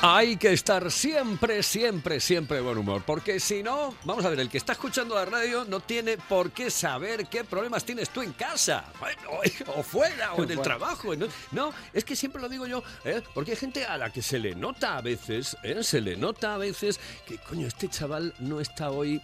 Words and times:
Hay 0.00 0.36
que 0.36 0.52
estar 0.52 0.92
siempre, 0.92 1.60
siempre, 1.64 2.20
siempre 2.20 2.58
de 2.58 2.62
buen 2.62 2.78
humor, 2.78 3.02
porque 3.04 3.40
si 3.40 3.64
no, 3.64 3.96
vamos 4.04 4.24
a 4.24 4.30
ver, 4.30 4.38
el 4.38 4.48
que 4.48 4.56
está 4.56 4.74
escuchando 4.74 5.16
la 5.16 5.24
radio 5.24 5.64
no 5.64 5.80
tiene 5.80 6.16
por 6.16 6.52
qué 6.52 6.70
saber 6.70 7.26
qué 7.26 7.42
problemas 7.42 7.84
tienes 7.84 8.10
tú 8.10 8.22
en 8.22 8.32
casa, 8.32 8.84
bueno, 9.00 9.22
o 9.76 9.82
fuera, 9.82 10.34
o 10.34 10.44
en 10.44 10.52
el 10.52 10.60
trabajo. 10.62 11.16
No, 11.16 11.26
no, 11.50 11.72
es 11.92 12.04
que 12.04 12.14
siempre 12.14 12.40
lo 12.40 12.48
digo 12.48 12.68
yo, 12.68 12.84
¿eh? 13.04 13.22
porque 13.34 13.50
hay 13.50 13.56
gente 13.56 13.86
a 13.86 13.98
la 13.98 14.12
que 14.12 14.22
se 14.22 14.38
le 14.38 14.54
nota 14.54 14.98
a 14.98 15.00
veces, 15.00 15.56
¿eh? 15.64 15.82
se 15.82 16.00
le 16.00 16.16
nota 16.16 16.54
a 16.54 16.58
veces 16.58 17.00
que, 17.26 17.36
coño, 17.38 17.66
este 17.66 17.88
chaval 17.88 18.32
no 18.38 18.60
está 18.60 18.92
hoy. 18.92 19.20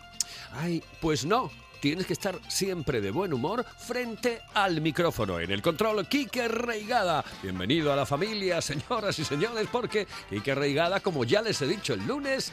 Ay, 0.55 0.83
pues 1.01 1.25
no, 1.25 1.53
tienes 1.85 2.07
que 2.07 2.15
estar 2.15 2.41
siempre 2.49 3.03
de 3.03 3.11
buen 3.11 3.35
humor 3.35 3.63
frente 3.63 4.41
al 4.55 4.81
micrófono. 4.81 5.39
En 5.39 5.51
el 5.51 5.61
control, 5.61 6.09
Quique 6.09 6.49
Reigada. 6.49 7.23
Bienvenido 7.43 7.93
a 7.93 7.97
la 7.97 8.07
familia, 8.07 8.63
señoras 8.63 9.19
y 9.19 9.25
señores, 9.27 9.69
porque 9.71 10.07
Quique 10.31 10.55
Reigada, 10.55 11.01
como 11.01 11.25
ya 11.25 11.43
les 11.43 11.61
he 11.61 11.67
dicho 11.67 11.93
el 11.93 12.07
lunes, 12.07 12.53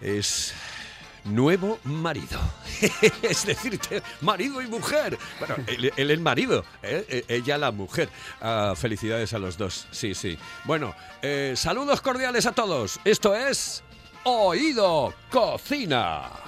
es 0.00 0.54
nuevo 1.24 1.80
marido. 1.82 2.38
es 3.22 3.44
decir, 3.44 3.80
marido 4.20 4.62
y 4.62 4.68
mujer. 4.68 5.18
Bueno, 5.40 5.56
él, 5.66 5.92
él 5.96 6.10
el 6.12 6.20
marido, 6.20 6.64
¿eh? 6.84 7.24
ella 7.26 7.58
la 7.58 7.72
mujer. 7.72 8.08
Ah, 8.40 8.74
felicidades 8.76 9.34
a 9.34 9.40
los 9.40 9.58
dos, 9.58 9.88
sí, 9.90 10.14
sí. 10.14 10.38
Bueno, 10.62 10.94
eh, 11.22 11.54
saludos 11.56 12.02
cordiales 12.02 12.46
a 12.46 12.52
todos. 12.52 13.00
Esto 13.04 13.34
es 13.34 13.82
Oído 14.22 15.12
Cocina. 15.28 16.45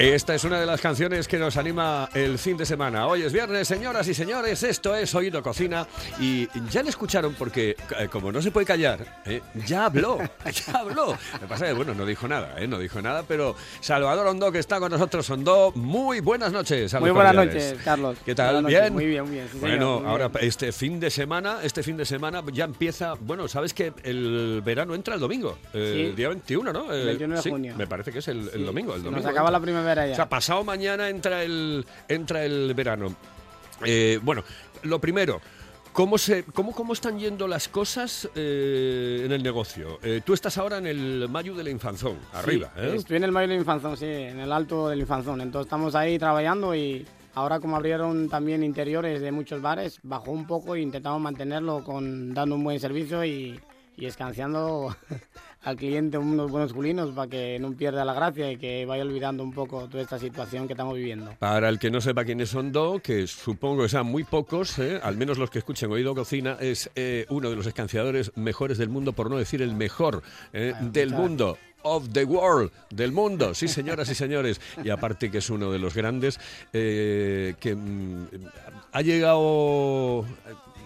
Esta 0.00 0.34
es 0.34 0.44
una 0.44 0.58
de 0.58 0.64
las 0.64 0.80
canciones 0.80 1.28
que 1.28 1.36
nos 1.38 1.58
anima 1.58 2.08
el 2.14 2.38
fin 2.38 2.56
de 2.56 2.64
semana. 2.64 3.06
Hoy 3.06 3.20
es 3.22 3.34
viernes, 3.34 3.68
señoras 3.68 4.08
y 4.08 4.14
señores, 4.14 4.62
esto 4.62 4.96
es 4.96 5.14
Oído 5.14 5.42
Cocina 5.42 5.86
y 6.18 6.48
ya 6.70 6.82
le 6.82 6.88
escucharon 6.88 7.34
porque 7.34 7.76
eh, 7.98 8.08
como 8.10 8.32
no 8.32 8.40
se 8.40 8.50
puede 8.50 8.64
callar, 8.64 9.20
eh, 9.26 9.42
ya 9.66 9.84
habló, 9.84 10.16
ya 10.66 10.78
habló. 10.78 11.08
Lo 11.34 11.40
que 11.40 11.46
pasa 11.46 11.66
es 11.66 11.72
que, 11.72 11.76
bueno, 11.76 11.92
no 11.92 12.06
dijo 12.06 12.26
nada, 12.26 12.54
eh, 12.58 12.66
no 12.66 12.78
dijo 12.78 13.02
nada, 13.02 13.24
pero 13.28 13.54
Salvador 13.80 14.26
Hondo 14.28 14.50
que 14.50 14.58
está 14.58 14.80
con 14.80 14.90
nosotros, 14.90 15.28
Hondo, 15.28 15.70
muy 15.74 16.20
buenas 16.20 16.50
noches. 16.50 16.98
Muy 16.98 17.10
buenas 17.10 17.34
noches, 17.34 17.76
Carlos. 17.84 18.16
¿Qué 18.24 18.34
tal? 18.34 18.62
Noches. 18.62 18.80
¿Bien? 18.80 18.94
Muy 18.94 19.04
bien, 19.04 19.24
muy 19.24 19.32
bien. 19.34 19.48
sí, 19.52 19.58
bueno, 19.60 20.00
muy 20.00 20.08
ahora 20.08 20.28
bien. 20.28 20.46
este 20.46 20.72
fin 20.72 20.98
de 20.98 21.10
semana, 21.10 21.58
este 21.62 21.82
fin 21.82 21.98
de 21.98 22.06
semana 22.06 22.42
ya 22.54 22.64
empieza, 22.64 23.16
bueno, 23.20 23.48
sabes 23.48 23.74
que 23.74 23.92
el 24.04 24.62
verano 24.64 24.94
entra 24.94 25.12
el 25.12 25.20
domingo, 25.20 25.58
eh, 25.74 26.06
Sí. 26.08 26.16
día 26.16 26.28
21, 26.30 26.72
¿no? 26.72 26.90
Eh, 26.90 27.04
21 27.04 27.36
de 27.36 27.42
sí, 27.42 27.50
junio. 27.50 27.74
Me 27.76 27.86
parece 27.86 28.10
que 28.10 28.20
es 28.20 28.28
el, 28.28 28.50
el 28.54 28.64
domingo, 28.64 28.94
el 28.94 29.02
domingo. 29.02 29.20
Nos 29.20 29.30
acaba 29.30 29.50
la 29.50 29.60
primavera 29.60 29.89
O 29.98 30.14
sea, 30.14 30.28
pasado 30.28 30.64
mañana 30.64 31.08
entra 31.08 31.42
el, 31.42 31.84
entra 32.08 32.44
el 32.44 32.72
verano. 32.74 33.14
Eh, 33.84 34.18
bueno, 34.22 34.44
lo 34.82 35.00
primero, 35.00 35.40
¿cómo, 35.92 36.18
se, 36.18 36.44
cómo, 36.44 36.72
¿cómo 36.72 36.92
están 36.92 37.18
yendo 37.18 37.48
las 37.48 37.68
cosas 37.68 38.28
eh, 38.34 39.22
en 39.24 39.32
el 39.32 39.42
negocio? 39.42 39.98
Eh, 40.02 40.20
tú 40.24 40.34
estás 40.34 40.58
ahora 40.58 40.78
en 40.78 40.86
el 40.86 41.28
Mayo 41.28 41.54
de 41.54 41.64
la 41.64 41.70
Infanzón, 41.70 42.18
arriba. 42.32 42.72
Sí, 42.74 42.80
¿eh? 42.82 42.94
Estoy 42.96 43.16
en 43.16 43.24
el 43.24 43.32
Mayo 43.32 43.48
del 43.48 43.58
Infanzón, 43.58 43.96
sí, 43.96 44.06
en 44.06 44.40
el 44.40 44.52
alto 44.52 44.88
del 44.88 45.00
Infanzón. 45.00 45.40
Entonces 45.40 45.66
estamos 45.66 45.94
ahí 45.94 46.18
trabajando 46.18 46.74
y 46.74 47.06
ahora 47.34 47.60
como 47.60 47.76
abrieron 47.76 48.28
también 48.28 48.62
interiores 48.62 49.20
de 49.20 49.32
muchos 49.32 49.62
bares, 49.62 49.98
bajó 50.02 50.30
un 50.32 50.46
poco 50.46 50.74
e 50.74 50.80
intentamos 50.80 51.20
mantenerlo 51.20 51.84
con 51.84 52.34
dando 52.34 52.56
un 52.56 52.64
buen 52.64 52.80
servicio 52.80 53.24
y, 53.24 53.58
y 53.96 54.06
escanciando 54.06 54.94
al 55.62 55.76
cliente 55.76 56.16
unos 56.18 56.50
buenos 56.50 56.72
culinos 56.72 57.10
para 57.10 57.28
que 57.28 57.58
no 57.58 57.72
pierda 57.72 58.04
la 58.04 58.14
gracia 58.14 58.50
y 58.50 58.56
que 58.56 58.86
vaya 58.86 59.02
olvidando 59.02 59.42
un 59.42 59.52
poco 59.52 59.88
toda 59.88 60.02
esta 60.02 60.18
situación 60.18 60.66
que 60.66 60.72
estamos 60.72 60.94
viviendo. 60.94 61.34
Para 61.38 61.68
el 61.68 61.78
que 61.78 61.90
no 61.90 62.00
sepa 62.00 62.24
quiénes 62.24 62.48
son 62.48 62.72
Do, 62.72 63.00
que 63.00 63.26
supongo 63.26 63.82
que 63.82 63.88
sean 63.88 64.06
muy 64.06 64.24
pocos, 64.24 64.78
¿eh? 64.78 65.00
al 65.02 65.16
menos 65.16 65.38
los 65.38 65.50
que 65.50 65.58
escuchen 65.58 65.90
Oído 65.90 66.14
Cocina, 66.14 66.56
es 66.60 66.90
eh, 66.94 67.26
uno 67.28 67.50
de 67.50 67.56
los 67.56 67.66
escanciadores 67.66 68.32
mejores 68.36 68.78
del 68.78 68.88
mundo, 68.88 69.12
por 69.12 69.30
no 69.30 69.36
decir 69.36 69.62
el 69.62 69.74
mejor 69.74 70.22
¿eh? 70.52 70.72
Bueno, 70.72 70.92
del 70.92 71.10
muchas 71.10 71.20
mundo. 71.20 71.58
Of 71.82 72.10
the 72.12 72.24
world, 72.24 72.70
del 72.90 73.10
mundo, 73.10 73.54
sí 73.54 73.66
señoras 73.66 74.10
y 74.10 74.14
señores. 74.14 74.60
Y 74.84 74.90
aparte 74.90 75.30
que 75.30 75.38
es 75.38 75.48
uno 75.48 75.72
de 75.72 75.78
los 75.78 75.94
grandes, 75.94 76.38
eh, 76.74 77.54
que 77.58 77.74
mm, 77.74 78.26
ha 78.92 79.00
llegado, 79.00 80.26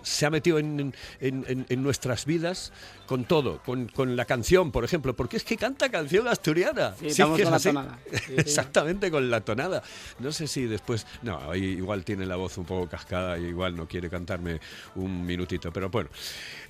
se 0.05 0.27
ha 0.27 0.31
metido 0.31 0.59
en, 0.59 0.95
en- 1.21 1.45
en- 1.49 1.67
en 1.69 1.83
nuestras 1.83 2.25
vidas 2.27 2.73
con 3.07 3.25
todo, 3.25 3.61
con, 3.65 3.89
con 3.89 4.17
la 4.17 4.25
canción, 4.25 4.71
por 4.73 4.85
ejemplo, 4.85 5.15
porque 5.15 5.37
es 5.37 5.45
que 5.45 5.57
canta 5.57 5.89
canción 5.91 6.27
asturiana. 6.29 6.95
Sí, 6.99 7.07
es 7.09 7.19
es 7.19 7.25
con 7.27 7.51
la 7.51 7.59
tonada. 7.59 7.99
Sí. 8.13 8.35
Exactamente, 8.37 9.11
con 9.11 9.31
la 9.31 9.41
tonada. 9.43 9.83
No 10.21 10.33
sé 10.33 10.47
si 10.47 10.65
después. 10.67 11.07
No, 11.23 11.55
igual 11.55 12.05
tiene 12.05 12.25
la 12.27 12.37
voz 12.37 12.57
un 12.59 12.65
poco 12.65 12.89
cascada 12.89 13.39
y 13.39 13.45
igual 13.47 13.75
no 13.77 13.87
quiere 13.89 14.09
cantarme 14.09 14.61
un 14.95 15.25
minutito, 15.27 15.73
pero 15.73 15.91
bueno. 15.91 16.09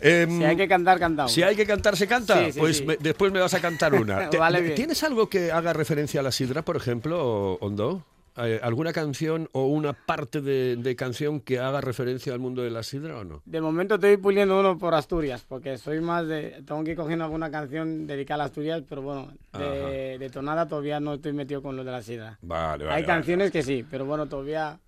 Em, 0.01 0.39
Si 0.39 0.45
hay 0.45 0.57
que 0.57 0.67
cantar, 0.69 0.99
cantamos. 0.99 1.33
si 1.33 1.43
hay 1.43 1.55
que 1.57 1.67
cantar, 1.67 1.97
se 1.97 2.07
canta. 2.09 2.47
Pues 2.57 2.85
me- 2.85 2.97
después 2.97 3.33
me 3.33 3.41
vas 3.41 3.55
a 3.55 3.61
cantar 3.61 3.95
una. 4.01 4.29
Bien. 4.29 4.75
¿Tienes 4.75 5.03
algo 5.05 5.29
que 5.29 5.53
haga 5.53 5.73
referencia 5.73 6.21
a 6.21 6.23
la 6.23 6.33
sidra, 6.33 6.63
por 6.63 6.77
ejemplo, 6.77 7.55
Hondo? 7.61 8.05
Eh, 8.37 8.59
¿Alguna 8.63 8.93
canción 8.93 9.49
o 9.53 9.67
una 9.67 9.93
parte 9.93 10.41
de, 10.41 10.77
de 10.77 10.97
canción 10.97 11.41
que 11.41 11.61
haga 11.61 11.81
referencia 11.81 12.33
al 12.33 12.41
mundo 12.41 12.63
de 12.63 12.71
la 12.71 12.83
sidra 12.83 13.19
o 13.19 13.25
no? 13.25 13.43
De 13.45 13.61
momento 13.61 13.95
estoy 13.95 14.17
puliendo 14.17 14.59
uno 14.59 14.77
por 14.77 14.95
Asturias, 14.95 15.45
porque 15.49 15.79
soy 15.79 16.01
más 16.01 16.27
de... 16.27 16.63
Tengo 16.67 16.83
que 16.83 16.93
ir 16.93 16.97
cogiendo 16.97 17.25
alguna 17.25 17.51
canción 17.51 18.07
dedicada 18.07 18.43
a 18.43 18.47
Asturias, 18.47 18.83
pero 18.89 19.03
bueno, 19.03 19.29
de, 19.53 20.19
de 20.19 20.31
tonada 20.31 20.67
todavía 20.67 20.99
no 20.99 21.15
estoy 21.15 21.33
metido 21.33 21.63
con 21.63 21.77
lo 21.77 21.85
de 21.85 21.93
la 21.93 22.03
sidra. 22.03 22.39
Vale, 22.43 22.85
vale. 22.85 22.97
hay 22.97 23.03
vale. 23.03 23.07
canciones 23.07 23.51
que 23.53 23.63
sí, 23.63 23.85
pero 23.89 24.05
bueno, 24.05 24.27
todavía 24.27 24.79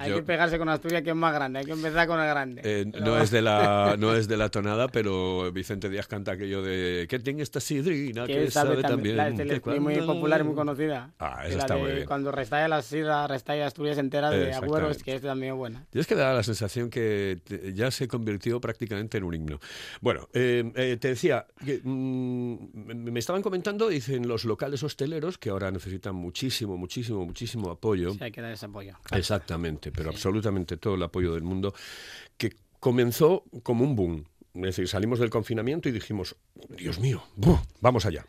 hay 0.00 0.10
Yo- 0.10 0.16
que 0.16 0.22
pegarse 0.22 0.58
con 0.58 0.68
Asturias, 0.68 1.02
que 1.02 1.10
es 1.10 1.16
más 1.16 1.34
grande, 1.34 1.58
hay 1.60 1.64
que 1.66 1.72
empezar 1.72 2.06
con 2.08 2.18
el 2.20 2.26
grande. 2.26 2.62
Eh, 2.64 2.86
Pero 2.90 3.04
no, 3.04 3.18
es 3.20 3.30
de 3.30 3.42
la, 3.42 3.96
no 3.98 4.14
es 4.14 4.28
de 4.28 4.36
la 4.36 4.48
tonada, 4.48 4.88
pero 4.88 5.52
Vicente 5.52 5.88
Díaz 5.88 6.06
canta 6.06 6.32
aquello 6.32 6.62
de 6.62 7.06
que 7.08 7.18
tiene 7.18 7.42
esta 7.42 7.60
sidrina 7.60 8.26
que, 8.26 8.32
que 8.34 8.50
sabe, 8.50 8.70
sabe 8.70 8.82
también. 8.82 9.16
La, 9.16 9.30
que 9.32 9.42
es 9.74 9.80
muy 9.80 9.96
popular 10.00 10.40
y 10.40 10.44
muy 10.44 10.54
conocida. 10.54 11.10
Ah, 11.18 11.42
esa 11.46 11.58
está 11.58 11.74
de 11.74 11.80
muy 11.82 11.92
bien. 11.92 12.06
Cuando 12.06 12.32
restalla 12.32 12.66
la 12.68 12.82
sidra, 12.82 13.26
restalla 13.26 13.66
Asturias 13.66 13.98
entera 13.98 14.30
de 14.30 14.44
Exactamente. 14.48 14.76
Agüeros, 14.78 15.02
que 15.02 15.14
es 15.16 15.22
también 15.22 15.56
buena. 15.56 15.84
Y 15.92 15.98
es 15.98 16.06
que 16.06 16.14
da 16.14 16.32
la 16.32 16.42
sensación 16.42 16.88
que 16.90 17.38
te- 17.44 17.72
ya 17.74 17.90
se 17.90 18.08
convirtió 18.08 18.60
prácticamente 18.60 19.18
en 19.18 19.24
un 19.24 19.34
himno. 19.34 19.60
Bueno, 20.00 20.28
eh, 20.32 20.72
eh, 20.76 20.96
te 21.00 21.08
decía, 21.08 21.46
que, 21.64 21.80
mm, 21.82 22.56
me 22.74 22.94
me 23.10 23.18
estaban 23.18 23.42
comentando, 23.42 23.88
dicen 23.88 24.26
los 24.28 24.44
locales 24.44 24.82
hosteleros, 24.82 25.36
que 25.36 25.50
ahora 25.50 25.70
necesitan 25.70 26.14
muchísimo, 26.14 26.76
muchísimo, 26.76 27.26
muchísimo 27.26 27.70
apoyo. 27.70 28.12
Sí, 28.12 28.18
hay 28.22 28.30
que 28.32 28.40
dar 28.40 28.52
ese 28.52 28.66
apoyo. 28.66 28.94
Exactamente, 29.12 29.89
pero 29.90 30.10
absolutamente 30.10 30.76
todo 30.76 30.94
el 30.94 31.02
apoyo 31.02 31.34
del 31.34 31.42
mundo, 31.42 31.74
que 32.36 32.54
comenzó 32.78 33.44
como 33.62 33.84
un 33.84 33.96
boom. 33.96 34.24
Es 34.54 34.62
decir, 34.62 34.88
salimos 34.88 35.18
del 35.18 35.30
confinamiento 35.30 35.88
y 35.88 35.92
dijimos, 35.92 36.36
Dios 36.76 36.98
mío, 36.98 37.22
¡buh! 37.36 37.58
vamos 37.80 38.06
allá. 38.06 38.24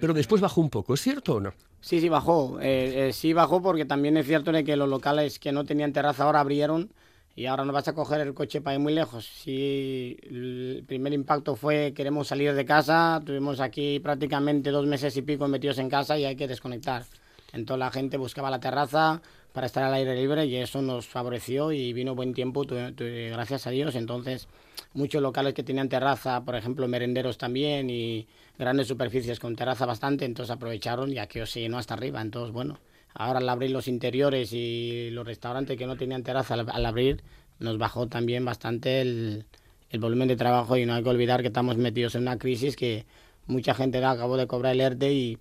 Pero 0.00 0.12
después 0.12 0.40
bajó 0.40 0.60
un 0.60 0.70
poco, 0.70 0.94
¿es 0.94 1.00
cierto 1.00 1.36
o 1.36 1.40
no? 1.40 1.54
Sí, 1.80 2.00
sí, 2.00 2.08
bajó. 2.08 2.58
Eh, 2.60 3.08
eh, 3.08 3.12
sí 3.12 3.32
bajó 3.32 3.62
porque 3.62 3.84
también 3.84 4.16
es 4.16 4.26
cierto 4.26 4.52
de 4.52 4.64
que 4.64 4.76
los 4.76 4.88
locales 4.88 5.38
que 5.38 5.52
no 5.52 5.64
tenían 5.64 5.92
terraza 5.92 6.24
ahora 6.24 6.40
abrieron 6.40 6.90
y 7.36 7.46
ahora 7.46 7.64
no 7.64 7.72
vas 7.72 7.86
a 7.86 7.94
coger 7.94 8.22
el 8.22 8.34
coche 8.34 8.60
para 8.60 8.74
ir 8.74 8.80
muy 8.80 8.94
lejos. 8.94 9.26
Sí, 9.26 10.16
el 10.22 10.84
primer 10.86 11.12
impacto 11.12 11.54
fue 11.54 11.92
queremos 11.94 12.28
salir 12.28 12.54
de 12.54 12.64
casa, 12.64 13.22
tuvimos 13.24 13.60
aquí 13.60 14.00
prácticamente 14.00 14.70
dos 14.70 14.86
meses 14.86 15.16
y 15.16 15.22
pico 15.22 15.46
metidos 15.46 15.78
en 15.78 15.90
casa 15.90 16.18
y 16.18 16.24
hay 16.24 16.34
que 16.34 16.48
desconectar. 16.48 17.04
Entonces 17.52 17.78
la 17.78 17.90
gente 17.90 18.16
buscaba 18.16 18.50
la 18.50 18.58
terraza 18.58 19.22
para 19.56 19.68
estar 19.68 19.84
al 19.84 19.94
aire 19.94 20.14
libre 20.14 20.44
y 20.44 20.56
eso 20.56 20.82
nos 20.82 21.06
favoreció 21.06 21.72
y 21.72 21.94
vino 21.94 22.14
buen 22.14 22.34
tiempo, 22.34 22.66
gracias 22.68 23.66
a 23.66 23.70
Dios. 23.70 23.94
Entonces, 23.94 24.48
muchos 24.92 25.22
locales 25.22 25.54
que 25.54 25.62
tenían 25.62 25.88
terraza, 25.88 26.44
por 26.44 26.56
ejemplo, 26.56 26.86
merenderos 26.88 27.38
también 27.38 27.88
y 27.88 28.28
grandes 28.58 28.86
superficies 28.86 29.40
con 29.40 29.56
terraza 29.56 29.86
bastante, 29.86 30.26
entonces 30.26 30.54
aprovecharon 30.54 31.10
y 31.10 31.16
aquí 31.16 31.40
se 31.46 31.60
llenó 31.60 31.78
hasta 31.78 31.94
arriba. 31.94 32.20
Entonces, 32.20 32.52
bueno, 32.52 32.80
ahora 33.14 33.38
al 33.38 33.48
abrir 33.48 33.70
los 33.70 33.88
interiores 33.88 34.52
y 34.52 35.08
los 35.12 35.26
restaurantes 35.26 35.78
que 35.78 35.86
no 35.86 35.96
tenían 35.96 36.22
terraza 36.22 36.52
al, 36.52 36.84
abrir, 36.84 37.22
nos 37.58 37.78
bajó 37.78 38.08
también 38.08 38.44
bastante 38.44 39.00
el, 39.00 39.46
el 39.88 40.00
volumen 40.00 40.28
de 40.28 40.36
trabajo 40.36 40.76
y 40.76 40.84
no 40.84 40.92
hay 40.92 41.02
que 41.02 41.08
olvidar 41.08 41.40
que 41.40 41.48
estamos 41.48 41.78
metidos 41.78 42.14
en 42.14 42.20
una 42.24 42.36
crisis 42.36 42.76
que 42.76 43.06
mucha 43.46 43.72
gente 43.72 44.04
acabó 44.04 44.36
de 44.36 44.46
cobrar 44.46 44.74
el 44.74 44.82
ERTE 44.82 45.14
y 45.14 45.38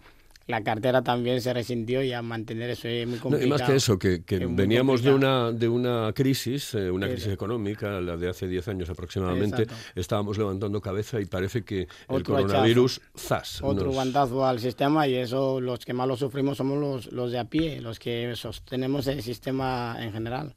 la 0.47 0.63
cartera 0.63 1.01
también 1.01 1.41
se 1.41 1.53
resintió 1.53 2.03
y 2.03 2.13
a 2.13 2.21
mantener 2.21 2.69
eso 2.69 2.87
es 2.87 3.07
muy 3.07 3.17
complicado. 3.17 3.47
y 3.47 3.49
más 3.49 3.61
que 3.63 3.75
eso, 3.75 3.97
que, 3.97 4.21
veníamos 4.49 5.01
de 5.01 5.13
una, 5.13 5.51
de 5.51 5.67
una 5.67 6.11
crisis, 6.13 6.75
eh, 6.75 6.91
una 6.91 7.07
crisis 7.07 7.33
económica, 7.33 7.99
la 7.99 8.15
de 8.15 8.29
hace 8.29 8.47
10 8.47 8.67
años 8.67 8.89
aproximadamente, 8.89 9.65
estábamos 9.95 10.37
levantando 10.37 10.79
cabeza 10.81 11.19
y 11.19 11.25
parece 11.25 11.63
que 11.63 11.87
el 12.09 12.23
coronavirus, 12.23 13.01
zas. 13.17 13.61
Otro 13.63 13.91
guantazo 13.91 14.45
al 14.45 14.59
sistema 14.59 15.07
y 15.07 15.15
eso 15.15 15.59
los 15.59 15.83
que 15.83 15.93
más 15.93 16.07
lo 16.07 16.15
sufrimos 16.15 16.57
somos 16.57 16.79
los, 16.79 17.11
los 17.11 17.31
de 17.31 17.39
a 17.39 17.45
pie, 17.45 17.81
los 17.81 17.97
que 17.97 18.35
sostenemos 18.35 19.07
el 19.07 19.23
sistema 19.23 19.97
en 19.99 20.11
general. 20.11 20.53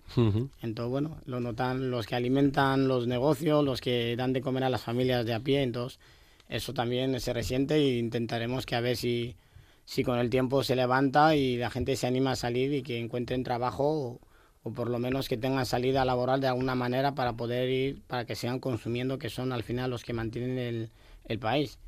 Entonces, 0.62 0.90
bueno, 0.90 1.18
lo 1.24 1.40
notan 1.40 1.90
los 1.90 2.06
que 2.06 2.14
alimentan 2.14 2.88
los 2.88 3.06
negocios, 3.06 3.64
los 3.64 3.80
que 3.80 4.16
dan 4.16 4.34
de 4.34 4.42
comer 4.42 4.64
a 4.64 4.70
las 4.70 4.82
familias 4.82 5.24
de 5.24 5.32
a 5.32 5.40
pie, 5.40 5.62
entonces 5.62 5.98
eso 6.48 6.72
también 6.74 7.18
se 7.20 7.32
resiente 7.32 7.76
e 7.76 7.98
intentaremos 7.98 8.66
que 8.66 8.74
a 8.74 8.80
ver 8.80 8.96
si 8.96 9.36
si 9.88 10.04
con 10.04 10.18
el 10.18 10.28
tiempo 10.28 10.62
se 10.62 10.76
levanta 10.76 11.34
y 11.34 11.56
la 11.56 11.70
gente 11.70 11.96
se 11.96 12.06
anima 12.06 12.32
a 12.32 12.36
salir 12.36 12.74
y 12.74 12.82
que 12.82 12.98
encuentren 12.98 13.42
trabajo 13.42 14.20
o, 14.62 14.70
por 14.70 14.90
lo 14.90 14.98
menos 14.98 15.30
que 15.30 15.38
tengan 15.38 15.64
salida 15.64 16.04
laboral 16.04 16.42
de 16.42 16.48
alguna 16.48 16.74
manera 16.74 17.14
para 17.14 17.32
poder 17.32 17.70
ir, 17.70 18.02
para 18.06 18.26
que 18.26 18.34
sigan 18.34 18.60
consumiendo, 18.60 19.18
que 19.18 19.30
son 19.30 19.50
al 19.50 19.62
final 19.62 19.88
los 19.88 20.04
que 20.04 20.12
mantienen 20.12 20.58
el, 20.58 20.90
el 21.24 21.38
país. 21.38 21.78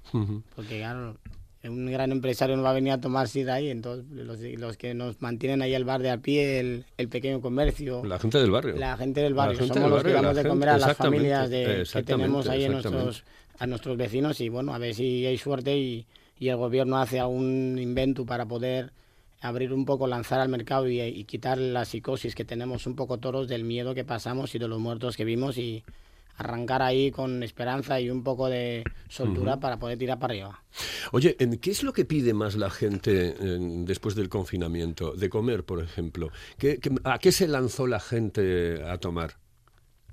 Porque 0.56 0.79
claro, 0.79 1.19
un 1.62 1.93
gran 1.93 2.11
empresario 2.11 2.56
no 2.56 2.62
va 2.62 2.70
a 2.70 2.73
venir 2.73 2.94
a 2.94 3.02
tomar 3.02 3.29
sida 3.29 3.52
ahí, 3.52 3.69
entonces 3.69 4.06
los, 4.11 4.41
los, 4.41 4.79
que 4.79 4.94
nos 4.94 5.20
mantienen 5.20 5.61
ahí 5.61 5.75
el 5.75 5.85
bar 5.85 6.00
de 6.00 6.08
a 6.08 6.17
pie, 6.17 6.58
el, 6.58 6.87
el, 6.96 7.08
pequeño 7.11 7.43
comercio. 7.43 8.03
La 8.03 8.19
gente 8.19 8.38
del 8.38 8.50
barrio. 8.50 8.76
La 8.76 8.96
gente 8.96 9.20
del 9.20 9.35
barrio. 9.35 9.67
Somos 9.67 9.91
los 9.91 10.03
que 10.03 10.12
damos 10.12 10.37
de 10.37 10.49
comer 10.49 10.70
a 10.70 10.79
las 10.79 10.96
familias 10.96 11.50
de, 11.50 11.87
que 11.93 12.03
tenemos 12.03 12.49
ahí 12.49 12.64
en 12.64 12.73
nuestros, 12.73 13.25
a 13.58 13.67
nuestros 13.67 13.99
vecinos 13.99 14.41
y 14.41 14.49
bueno, 14.49 14.73
a 14.73 14.79
ver 14.79 14.94
si 14.94 15.26
hay 15.26 15.37
suerte 15.37 15.76
y 15.76 16.06
y 16.40 16.48
el 16.48 16.56
gobierno 16.56 16.96
hace 16.96 17.20
algún 17.20 17.78
invento 17.78 18.26
para 18.26 18.46
poder 18.46 18.92
abrir 19.42 19.72
un 19.72 19.84
poco, 19.84 20.06
lanzar 20.06 20.40
al 20.40 20.48
mercado 20.48 20.88
y, 20.88 21.25
quitar 21.25 21.58
la 21.58 21.84
psicosis 21.84 22.34
que 22.34 22.44
tenemos 22.44 22.87
un 22.87 22.96
poco 22.96 23.19
todos 23.19 23.46
del 23.46 23.62
miedo 23.62 23.94
que 23.94 24.04
pasamos 24.04 24.54
y 24.54 24.58
de 24.58 24.66
los 24.66 24.81
muertos 24.81 25.16
que 25.16 25.25
vimos 25.25 25.58
y 25.58 25.84
arrancar 26.37 26.81
ahí 26.81 27.10
con 27.10 27.42
esperanza 27.42 28.00
y 28.00 28.08
un 28.08 28.25
poco 28.25 28.48
de 28.48 28.82
soltura 29.08 29.60
para 29.60 29.78
poder 29.78 29.98
tirar 29.98 30.19
para 30.19 30.32
arriba. 30.32 30.64
Oye, 31.12 31.37
¿qué 31.60 31.70
es 31.70 31.82
lo 31.82 31.92
que 31.92 32.06
pide 32.06 32.32
más 32.32 32.56
la 32.56 32.70
gente 32.70 33.34
después 33.84 34.14
del 34.14 34.31
confinamiento? 34.31 35.12
De 35.12 35.28
comer, 35.28 35.64
por 35.64 35.82
ejemplo. 35.82 36.31
a 37.04 37.19
qué 37.19 37.32
se 37.32 37.48
lanzó 37.48 37.86
la 37.86 38.00
gente 38.00 38.82
a 38.82 38.96
tomar? 38.96 39.39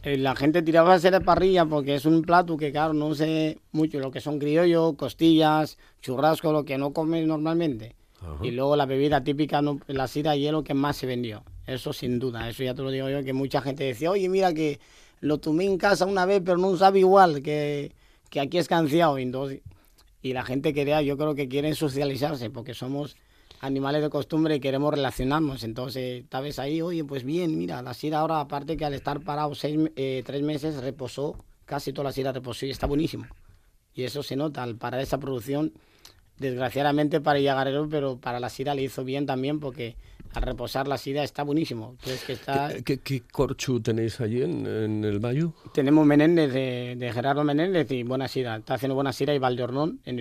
Eh, 0.03 0.17
la 0.17 0.35
gente 0.35 0.61
tiraba 0.61 0.93
a 0.93 0.99
ser 0.99 1.21
parrilla 1.23 1.65
porque 1.65 1.95
es 1.95 2.05
un 2.05 2.21
plato 2.21 2.55
que, 2.55 2.71
claro, 2.71 2.93
no 2.93 3.15
sé 3.15 3.59
mucho 3.71 3.99
lo 3.99 4.11
que 4.11 4.21
son 4.21 4.39
criollos, 4.39 4.95
costillas, 4.95 5.77
churrasco, 6.01 6.51
lo 6.51 6.65
que 6.65 6.77
no 6.77 6.93
comes 6.93 7.25
normalmente. 7.25 7.95
Y 8.41 8.51
luego 8.51 8.75
la 8.75 8.85
bebida 8.85 9.23
típica, 9.23 9.61
la 9.87 10.07
sida 10.07 10.35
hielo 10.35 10.63
que 10.63 10.73
más 10.73 10.97
se 10.97 11.05
vendió. 11.05 11.43
Eso 11.65 11.93
sin 11.93 12.17
duda, 12.19 12.49
eso 12.49 12.63
ya 12.63 12.73
te 12.73 12.81
lo 12.81 12.89
digo 12.89 13.09
yo, 13.09 13.23
que 13.23 13.33
mucha 13.33 13.61
gente 13.61 13.83
decía, 13.83 14.09
oye, 14.09 14.27
mira 14.27 14.53
que 14.53 14.79
lo 15.19 15.37
tomé 15.37 15.65
en 15.65 15.77
casa 15.77 16.05
una 16.05 16.25
vez, 16.25 16.41
pero 16.43 16.57
no 16.57 16.75
sabe 16.77 16.99
igual, 16.99 17.41
que, 17.41 17.91
que 18.29 18.39
aquí 18.39 18.57
es 18.57 18.67
canciado. 18.67 19.19
Y, 19.19 19.31
y 20.21 20.33
la 20.33 20.43
gente 20.43 20.73
quería, 20.73 21.01
yo 21.01 21.17
creo 21.17 21.35
que 21.35 21.47
quieren 21.47 21.75
socializarse, 21.75 22.49
porque 22.49 22.73
somos 22.73 23.15
animales 23.59 24.01
de 24.01 24.09
costumbre 24.09 24.55
y 24.55 24.59
queremos 24.59 24.93
relacionarnos. 24.93 25.63
Entonces, 25.63 26.25
tal 26.29 26.43
vez 26.43 26.59
ahí, 26.59 26.81
oye, 26.81 27.03
pues 27.03 27.23
bien, 27.23 27.57
mira, 27.57 27.81
la 27.81 27.93
sira 27.93 28.19
ahora, 28.19 28.39
aparte 28.39 28.77
que 28.77 28.85
al 28.85 28.93
estar 28.93 29.21
parado 29.21 29.55
seis, 29.55 29.79
eh, 29.95 30.23
tres 30.25 30.41
meses, 30.41 30.81
reposó, 30.81 31.43
casi 31.65 31.93
toda 31.93 32.05
la 32.05 32.11
sira 32.11 32.31
reposó 32.31 32.65
y 32.65 32.71
está 32.71 32.87
buenísimo. 32.87 33.25
Y 33.93 34.03
eso 34.03 34.21
se 34.23 34.35
nota 34.35 34.63
al 34.63 34.75
parar 34.75 35.01
esa 35.01 35.17
producción. 35.17 35.73
Desgraciadamente 36.37 37.19
para 37.19 37.39
Yagarero, 37.39 37.89
pero 37.89 38.17
para 38.17 38.39
la 38.39 38.49
sira 38.49 38.75
le 38.75 38.83
hizo 38.83 39.03
bien 39.03 39.25
también 39.25 39.59
porque 39.59 39.95
al 40.33 40.41
reposar 40.41 40.87
la 40.87 40.97
sida 40.97 41.23
está 41.23 41.43
buenísimo. 41.43 41.95
que 42.25 42.33
está... 42.33 42.71
¿Qué, 42.83 43.23
corchu 43.31 43.79
tenéis 43.79 44.19
allí 44.21 44.43
en, 44.43 45.03
el 45.03 45.19
Mayo? 45.19 45.53
Tenemos 45.73 46.05
Menéndez 46.05 46.51
de, 46.51 47.11
Gerardo 47.13 47.43
Menéndez 47.43 47.91
y 47.91 48.03
Buena 48.03 48.27
Sida. 48.27 48.57
Está 48.57 48.75
haciendo 48.75 48.95
Buena 48.95 49.13
Sida 49.13 49.33
y 49.33 49.39
Valdeornón 49.39 49.99
en 50.05 50.15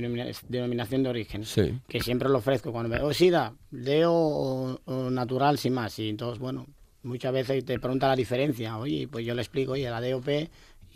denominación 0.49 1.03
de 1.03 1.09
origen. 1.09 1.45
Que 1.89 2.01
siempre 2.01 2.29
lo 2.29 2.39
ofrezco. 2.39 2.73
Cuando 2.73 2.89
me 2.89 3.01
oh, 3.03 3.13
Sida, 3.13 3.55
Leo 3.71 4.13
o, 4.13 5.11
natural 5.11 5.59
sin 5.59 5.75
más. 5.75 5.99
Y 5.99 6.09
entonces, 6.09 6.39
bueno, 6.39 6.67
muchas 7.03 7.33
veces 7.33 7.65
te 7.65 7.79
pregunta 7.79 8.09
la 8.09 8.17
diferencia. 8.17 8.79
Oye, 8.79 9.09
pues 9.09 9.25
yo 9.25 9.35
le 9.35 9.43
explico, 9.43 9.73
oye, 9.73 9.89
la 9.91 10.01
DOP 10.01 10.29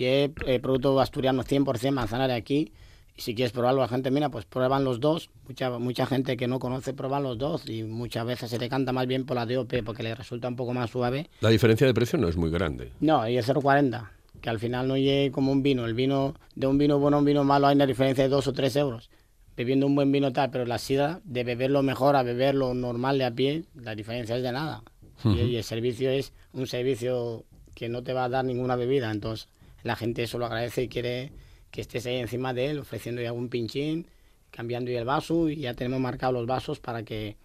y 0.01 0.05
es 0.05 0.31
eh, 0.47 0.59
producto 0.61 0.99
asturiano 0.99 1.45
100% 1.45 1.91
manzana 1.91 2.27
de 2.27 2.35
aquí 2.35 2.73
si 3.21 3.35
quieres 3.35 3.53
probarlo, 3.53 3.83
la 3.83 3.89
gente, 3.89 4.11
mira, 4.11 4.31
pues 4.31 4.47
prueban 4.47 4.83
los 4.83 4.99
dos. 4.99 5.31
Mucha, 5.47 5.79
mucha 5.79 6.07
gente 6.07 6.37
que 6.37 6.49
no 6.49 6.59
conoce 6.59 6.95
prueban 6.95 7.23
los 7.23 7.37
dos 7.37 7.69
y 7.69 7.83
muchas 7.83 8.25
veces 8.25 8.51
se 8.51 8.59
te 8.59 8.69
canta 8.69 8.93
más 8.93 9.07
bien 9.07 9.27
por 9.27 9.37
la 9.37 9.47
DOP 9.47 9.83
porque 9.85 10.03
le 10.03 10.15
resulta 10.15 10.49
un 10.49 10.57
poco 10.57 10.73
más 10.73 10.91
suave. 10.91 11.29
La 11.41 11.51
diferencia 11.51 11.87
de 11.87 11.95
precio 11.95 12.19
no 12.19 12.29
es 12.29 12.37
muy 12.37 12.51
grande. 12.51 12.93
No, 13.01 13.29
y 13.29 13.37
es 13.37 13.49
0,40, 13.49 14.09
que 14.41 14.51
al 14.51 14.59
final 14.59 14.89
no 14.89 14.97
llegue 14.97 15.31
como 15.31 15.53
un 15.53 15.63
vino. 15.63 15.85
El 15.85 15.95
vino, 15.95 16.35
de 16.55 16.67
un 16.67 16.79
vino 16.79 16.99
bueno 16.99 17.19
a 17.19 17.21
un 17.21 17.27
vino 17.27 17.45
malo 17.45 17.67
hay 17.67 17.77
una 17.77 17.87
diferencia 17.87 18.25
de 18.25 18.31
2 18.31 18.47
o 18.47 18.53
3 18.53 18.77
euros. 18.77 19.11
Bebiendo 19.55 19.87
un 19.87 19.95
buen 19.95 20.11
vino 20.11 20.33
tal, 20.33 20.51
pero 20.51 20.65
la 20.65 20.79
sida, 20.79 21.21
de 21.25 21.45
beberlo 21.45 21.83
mejor 21.83 22.17
a 22.17 22.23
beberlo 22.23 22.73
normal 22.73 23.19
de 23.19 23.25
a 23.27 23.31
pie, 23.31 23.65
la 23.75 23.95
diferencia 23.95 24.37
es 24.37 24.43
de 24.43 24.53
nada. 24.53 24.83
y, 25.25 25.57
el 25.57 25.65
servicio 25.65 26.11
es 26.11 26.33
un 26.55 26.67
servicio 26.67 27.45
que 27.75 27.91
no 27.91 28.03
te 28.03 28.15
va 28.15 28.25
a 28.25 28.29
dar 28.31 28.47
ninguna 28.47 28.77
bebida. 28.77 29.11
Entonces 29.11 29.49
la 29.83 29.97
gente 29.97 30.23
eso 30.23 30.39
lo 30.39 30.47
agradece 30.47 30.85
y 30.85 30.89
quiere 30.89 31.33
que 31.71 31.81
estés 31.81 32.07
ahí 32.07 32.17
encima 32.17 32.53
de 32.53 32.71
él 32.71 32.79
ofreciendo 32.79 33.21
algún 33.23 33.49
pinchín, 33.49 34.07
cambiando 34.51 34.91
el 34.91 35.05
vaso 35.05 35.49
y 35.49 35.57
ya 35.57 35.75
tenemos 35.75 36.01
marcados 36.01 36.35
los 36.35 36.47
vasos 36.47 36.81
para 36.81 37.03
que 37.05 37.37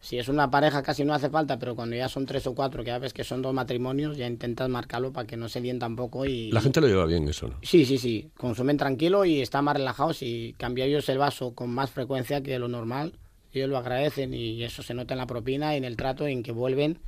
si 0.00 0.18
es 0.18 0.28
una 0.28 0.50
pareja 0.50 0.82
casi 0.82 1.04
no 1.04 1.12
hace 1.12 1.28
falta, 1.28 1.58
pero 1.58 1.76
cuando 1.76 1.94
ya 1.94 2.08
son 2.08 2.24
tres 2.24 2.46
o 2.46 2.54
cuatro, 2.54 2.82
que 2.82 2.88
ya 2.88 2.98
ves 2.98 3.12
que 3.12 3.22
son 3.22 3.42
dos 3.42 3.52
matrimonios, 3.52 4.16
ya 4.16 4.26
intentas 4.26 4.68
marcarlo 4.68 5.12
para 5.12 5.26
que 5.26 5.36
no 5.36 5.48
se 5.48 5.60
líen 5.60 5.78
tampoco 5.78 6.24
y... 6.24 6.50
La 6.52 6.62
gente 6.62 6.80
lo 6.80 6.86
lleva 6.86 7.04
bien 7.04 7.28
eso, 7.28 7.48
¿no? 7.48 7.58
Sí, 7.62 7.84
sí, 7.84 7.98
sí. 7.98 8.30
Consumen 8.36 8.78
tranquilo 8.78 9.26
y 9.26 9.42
están 9.42 9.64
más 9.64 9.76
relajados 9.76 10.22
y 10.22 10.54
cambiar 10.56 10.88
ellos 10.88 11.08
el 11.10 11.18
vaso 11.18 11.54
con 11.54 11.70
más 11.70 11.90
frecuencia 11.90 12.42
que 12.42 12.58
lo 12.58 12.68
normal, 12.68 13.12
ellos 13.52 13.68
lo 13.68 13.76
agradecen 13.76 14.32
y 14.32 14.62
eso 14.62 14.82
se 14.82 14.94
nota 14.94 15.12
en 15.12 15.18
la 15.18 15.26
propina 15.26 15.74
y 15.74 15.78
en 15.78 15.84
el 15.84 15.96
trato 15.96 16.26
en 16.26 16.42
que 16.42 16.52
vuelven 16.52 16.98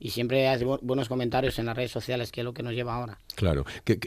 y 0.00 0.10
siempre 0.10 0.48
hay 0.48 0.64
buenos 0.64 1.08
comentarios 1.08 1.58
en 1.58 1.66
las 1.66 1.76
redes 1.76 1.92
sociales, 1.92 2.32
que 2.32 2.40
es 2.40 2.44
lo 2.44 2.54
que 2.54 2.62
nos 2.62 2.72
lleva 2.72 2.94
ahora. 2.94 3.18
Claro. 3.36 3.66
¿Qué, 3.84 4.00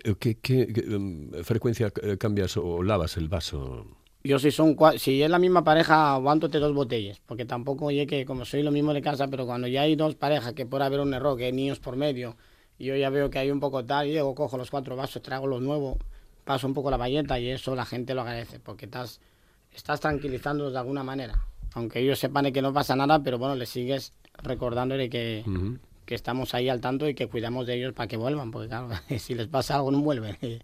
em, 0.50 1.32
frecuencia 1.44 1.94
eh, 2.02 2.18
cambias 2.18 2.58
o 2.58 2.82
lavas 2.82 3.16
el 3.16 3.30
vaso? 3.30 3.86
Yo 4.24 4.40
si 4.40 4.52
son 4.52 4.76
si 4.98 5.22
es 5.22 5.30
la 5.30 5.38
misma 5.38 5.64
pareja, 5.64 6.16
aguántote 6.16 6.58
dos 6.58 6.74
botellas, 6.74 7.22
porque 7.26 7.46
tampoco 7.46 7.86
oye 7.86 8.08
que 8.08 8.26
como 8.26 8.44
soy 8.44 8.64
lo 8.64 8.72
mismo 8.72 8.94
de 8.94 9.02
casa, 9.02 9.28
pero 9.28 9.46
cuando 9.46 9.68
ya 9.68 9.82
hay 9.82 9.96
dos 9.96 10.16
parejas 10.16 10.54
que 10.54 10.66
puede 10.66 10.84
haber 10.84 11.00
un 11.00 11.14
error, 11.14 11.38
que 11.38 11.46
hay 11.46 11.52
niños 11.52 11.80
por 11.80 11.96
medio, 11.96 12.38
y 12.80 12.86
yo 12.86 12.96
ya 12.96 13.10
veo 13.12 13.30
que 13.30 13.38
hay 13.38 13.52
un 13.52 13.60
poco 13.60 13.86
tal, 13.86 14.08
y 14.08 14.14
llego, 14.14 14.34
cojo 14.34 14.58
los 14.58 14.72
cuatro 14.72 14.96
vasos, 14.96 15.22
traigo 15.22 15.46
los 15.46 15.62
nuevos, 15.62 15.98
paso 16.44 16.66
un 16.66 16.74
poco 16.74 16.90
la 16.90 16.98
bayeta 16.98 17.40
y 17.40 17.50
eso 17.50 17.76
la 17.76 17.86
gente 17.86 18.16
lo 18.16 18.22
agradece, 18.22 18.60
porque 18.60 18.86
estás, 18.86 19.20
estás 19.72 20.00
tranquilizándolos 20.00 20.74
de 20.74 20.80
alguna 20.80 21.04
manera. 21.04 21.46
Aunque 21.76 22.00
ellos 22.00 22.18
sepan 22.18 22.52
que 22.52 22.62
no 22.62 22.74
pasa 22.74 22.96
nada, 22.96 23.22
pero 23.22 23.38
bueno, 23.38 23.56
les 23.56 23.70
sigues 23.70 24.14
recordándole 24.42 25.10
que, 25.10 25.44
que 26.06 26.16
estamos 26.16 26.54
ahí 26.54 26.70
al 26.70 26.82
tanto 26.82 27.08
y 27.08 27.16
que 27.16 27.28
cuidamos 27.28 27.68
de 27.68 27.76
ellos 27.76 27.94
para 27.94 28.08
que 28.08 28.18
vuelvan, 28.18 28.52
porque 28.52 28.68
claro, 28.68 28.90
si 29.20 29.36
les 29.36 29.48
pasa 29.48 29.76
algo 29.76 29.92
no 29.92 30.02
vuelven. 30.02 30.38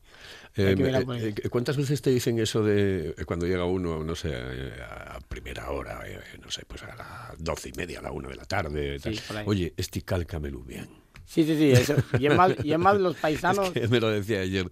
Eh, 0.55 0.75
eh, 0.77 1.33
eh, 1.43 1.49
¿Cuántas 1.49 1.77
veces 1.77 2.01
te 2.01 2.09
dicen 2.09 2.39
eso 2.39 2.63
de 2.63 3.13
cuando 3.27 3.45
llega 3.45 3.65
uno, 3.65 4.03
no 4.03 4.15
sé, 4.15 4.35
a 4.35 5.19
primera 5.29 5.69
hora, 5.69 6.01
no 6.43 6.49
sé, 6.49 6.63
pues 6.67 6.81
a 6.83 6.95
las 6.95 7.37
doce 7.37 7.69
y 7.69 7.71
media, 7.73 7.99
a 7.99 8.01
la 8.01 8.11
una 8.11 8.29
de 8.29 8.35
la 8.35 8.45
tarde? 8.45 8.99
Oye, 9.45 9.73
este 9.77 10.01
cálcamelo 10.01 10.61
bien. 10.61 10.89
Sí, 11.29 11.43
sí, 11.43 11.55
sí. 11.55 11.71
Eso. 11.71 11.93
Y, 12.19 12.25
es 12.25 12.35
más, 12.35 12.53
y 12.63 12.71
es 12.71 12.79
más 12.79 12.99
los 12.99 13.15
paisanos. 13.21 13.67
Es 13.67 13.73
que 13.73 13.87
me 13.87 13.99
lo 13.99 14.09
decía 14.09 14.39
ayer, 14.39 14.67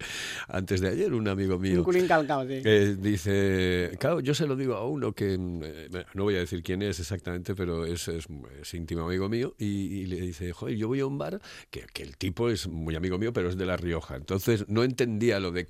antes 0.47 0.81
de 0.81 0.89
ayer, 0.89 1.13
un 1.13 1.27
amigo 1.27 1.59
mío. 1.59 1.77
Un 1.77 1.83
culín 1.83 2.07
calcado, 2.07 2.47
sí. 2.47 2.63
que 2.63 2.95
dice, 2.95 3.91
claro, 3.99 4.21
yo 4.21 4.33
se 4.33 4.47
lo 4.47 4.55
digo 4.55 4.73
a 4.73 4.87
uno 4.87 5.13
que, 5.13 5.35
eh, 5.35 6.05
no 6.15 6.23
voy 6.23 6.35
a 6.35 6.39
decir 6.39 6.63
quién 6.63 6.81
es 6.81 6.99
exactamente, 6.99 7.53
pero 7.53 7.85
es, 7.85 8.07
es, 8.07 8.25
es 8.59 8.73
íntimo 8.73 9.05
amigo 9.05 9.29
mío, 9.29 9.53
y, 9.59 9.65
y 9.65 10.05
le 10.07 10.19
dice, 10.19 10.51
joder, 10.51 10.75
yo 10.75 10.87
voy 10.87 10.99
a 11.01 11.05
un 11.05 11.19
bar, 11.19 11.39
que, 11.69 11.85
que 11.93 12.01
el 12.01 12.17
tipo 12.17 12.49
es 12.49 12.67
muy 12.67 12.95
amigo 12.95 13.19
mío, 13.19 13.31
pero 13.31 13.49
es 13.49 13.57
de 13.57 13.65
La 13.67 13.77
Rioja. 13.77 14.15
Entonces 14.15 14.65
no 14.67 14.83
entendía 14.83 15.39
lo 15.39 15.51
de 15.51 15.67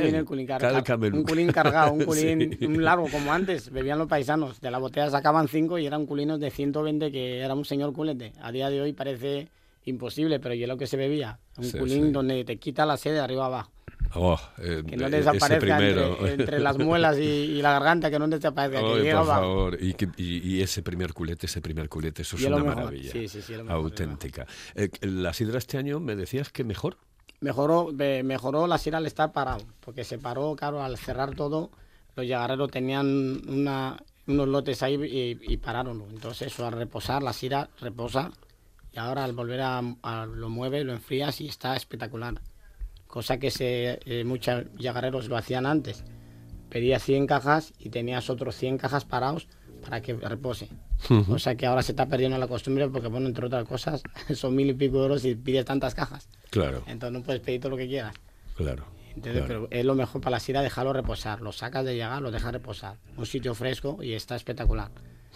viene 0.00 0.18
el 0.18 0.24
culín 0.24 0.46
cargado. 0.46 0.82
Un 1.12 1.24
culín 1.24 1.52
cargado, 1.52 1.92
un 1.92 2.04
culín 2.06 2.56
Sí. 2.58 2.64
un 2.66 2.82
largo, 2.82 3.08
como 3.10 3.32
antes, 3.32 3.70
bebían 3.70 3.98
los 3.98 4.08
paisanos. 4.08 4.60
De 4.60 4.70
la 4.70 4.78
botella 4.78 5.10
sacaban 5.10 5.48
cinco 5.48 5.78
y 5.78 5.86
eran 5.86 6.06
culinos 6.06 6.40
de 6.40 6.50
120, 6.50 7.10
que 7.10 7.40
era 7.40 7.54
un 7.54 7.64
señor 7.64 7.92
culete. 7.92 8.32
A 8.40 8.52
día 8.52 8.70
de 8.70 8.80
hoy 8.80 8.92
parece 8.92 9.48
imposible, 9.86 10.38
pero 10.40 10.54
yo 10.54 10.66
lo 10.66 10.76
que 10.76 10.86
se 10.86 10.96
bebía. 10.98 11.38
Un 11.56 11.64
Sí, 11.64 11.78
culín 11.78 12.04
sí. 12.06 12.10
donde 12.12 12.44
te 12.44 12.58
quita 12.58 12.84
la 12.84 12.96
sed 12.98 13.12
de 13.14 13.20
arriba 13.20 13.46
abajo. 13.46 13.72
Oh, 14.14 14.38
eh, 14.58 14.82
Que 14.86 14.96
no 14.96 15.06
eh, 15.06 15.10
desaparezca 15.10 15.78
entre, 15.88 16.32
entre 16.32 16.60
las 16.60 16.78
muelas 16.78 17.18
y, 17.18 17.22
y 17.22 17.62
la 17.62 17.72
garganta, 17.72 18.10
que 18.10 18.18
no 18.18 18.28
desaparezca. 18.28 18.80
que 18.80 19.12
por 19.14 19.26
favor. 19.26 19.78
Y, 19.82 19.94
que- 19.94 20.08
y- 20.16 20.38
y 20.56 20.62
ese 20.62 20.82
primer 20.82 21.12
culete, 21.12 21.46
ese 21.46 21.60
primer 21.60 21.88
culete, 21.88 22.22
eso 22.22 22.36
es 22.36 22.44
una 22.44 22.58
mejor. 22.58 22.74
maravilla. 22.76 23.10
Sí, 23.10 23.28
sí, 23.28 23.42
sí, 23.42 23.54
auténtica. 23.68 24.46
Eh, 24.74 24.90
la 25.02 25.32
sidra 25.32 25.58
este 25.58 25.78
año 25.78 25.98
me 26.00 26.14
decías 26.14 26.50
que 26.50 26.62
mejor. 26.64 26.98
Mejoró, 27.40 27.90
me- 27.92 28.22
mejoró 28.22 28.66
la 28.66 28.78
sierra 28.78 28.98
al 28.98 29.06
estar 29.06 29.32
parado, 29.32 29.64
porque 29.80 30.04
se 30.04 30.18
paró, 30.18 30.54
claro, 30.56 30.82
al 30.82 30.96
cerrar 30.98 31.34
todo, 31.34 31.70
los 32.16 32.26
yagarreros 32.26 32.70
tenían 32.70 33.06
una, 33.48 33.96
unos 34.26 34.48
lotes 34.48 34.82
ahí 34.82 34.94
y, 34.94 35.52
y 35.52 35.56
pararon. 35.58 36.02
Entonces, 36.10 36.52
eso 36.52 36.66
al 36.66 36.72
reposar, 36.72 37.22
la 37.22 37.32
sira 37.32 37.68
reposa 37.80 38.30
y 38.96 38.98
ahora 38.98 39.24
al 39.24 39.32
volver 39.34 39.60
a, 39.60 39.82
a- 40.02 40.26
lo 40.26 40.48
mueve, 40.48 40.82
lo 40.84 40.92
enfrías 40.94 41.40
y 41.42 41.48
está 41.48 41.76
espectacular. 41.76 42.40
Cosa 43.06 43.38
que 43.38 43.50
se, 43.50 44.00
eh, 44.06 44.24
muchos 44.24 44.64
yagarreros 44.78 45.28
lo 45.28 45.36
hacían 45.36 45.66
antes. 45.66 46.02
Pedías 46.70 47.02
100 47.04 47.26
cajas 47.26 47.72
y 47.78 47.90
tenías 47.90 48.28
otros 48.30 48.56
100 48.56 48.78
cajas 48.78 49.04
parados 49.04 49.48
para 49.82 50.00
que 50.00 50.14
repose. 50.14 50.68
O 51.28 51.38
sea 51.38 51.54
que 51.56 51.66
ahora 51.66 51.82
se 51.82 51.92
está 51.92 52.06
perdiendo 52.06 52.38
la 52.38 52.48
costumbre 52.48 52.88
porque, 52.88 53.08
bueno, 53.08 53.26
entre 53.28 53.46
otras 53.46 53.68
cosas, 53.68 54.02
son 54.34 54.56
mil 54.56 54.70
y 54.70 54.74
pico 54.74 55.02
euros 55.02 55.24
y 55.24 55.34
pides 55.34 55.64
tantas 55.66 55.94
cajas. 55.94 56.28
Claro, 56.50 56.82
Entonces 56.86 57.12
no 57.18 57.22
puedes 57.24 57.42
pedir 57.42 57.60
todo 57.60 57.70
lo 57.70 57.76
que 57.76 57.86
quieras. 57.86 58.14
claro. 58.56 58.84
Entonces, 59.14 59.44
claro. 59.44 59.66
pero 59.68 59.80
es 59.80 59.84
lo 59.86 59.94
mejor 59.94 60.20
para 60.20 60.32
la 60.32 60.40
sira 60.40 60.60
dejarlo 60.60 60.92
reposar. 60.92 61.40
Lo 61.40 61.50
sacas 61.52 61.84
de 61.86 61.94
llegar, 61.94 62.20
lo 62.20 62.30
dejas 62.30 62.52
reposar. 62.52 62.96
Un 63.16 63.24
sitio 63.24 63.54
fresco 63.54 64.02
y 64.02 64.12
está 64.12 64.36
espectacular. 64.36 64.90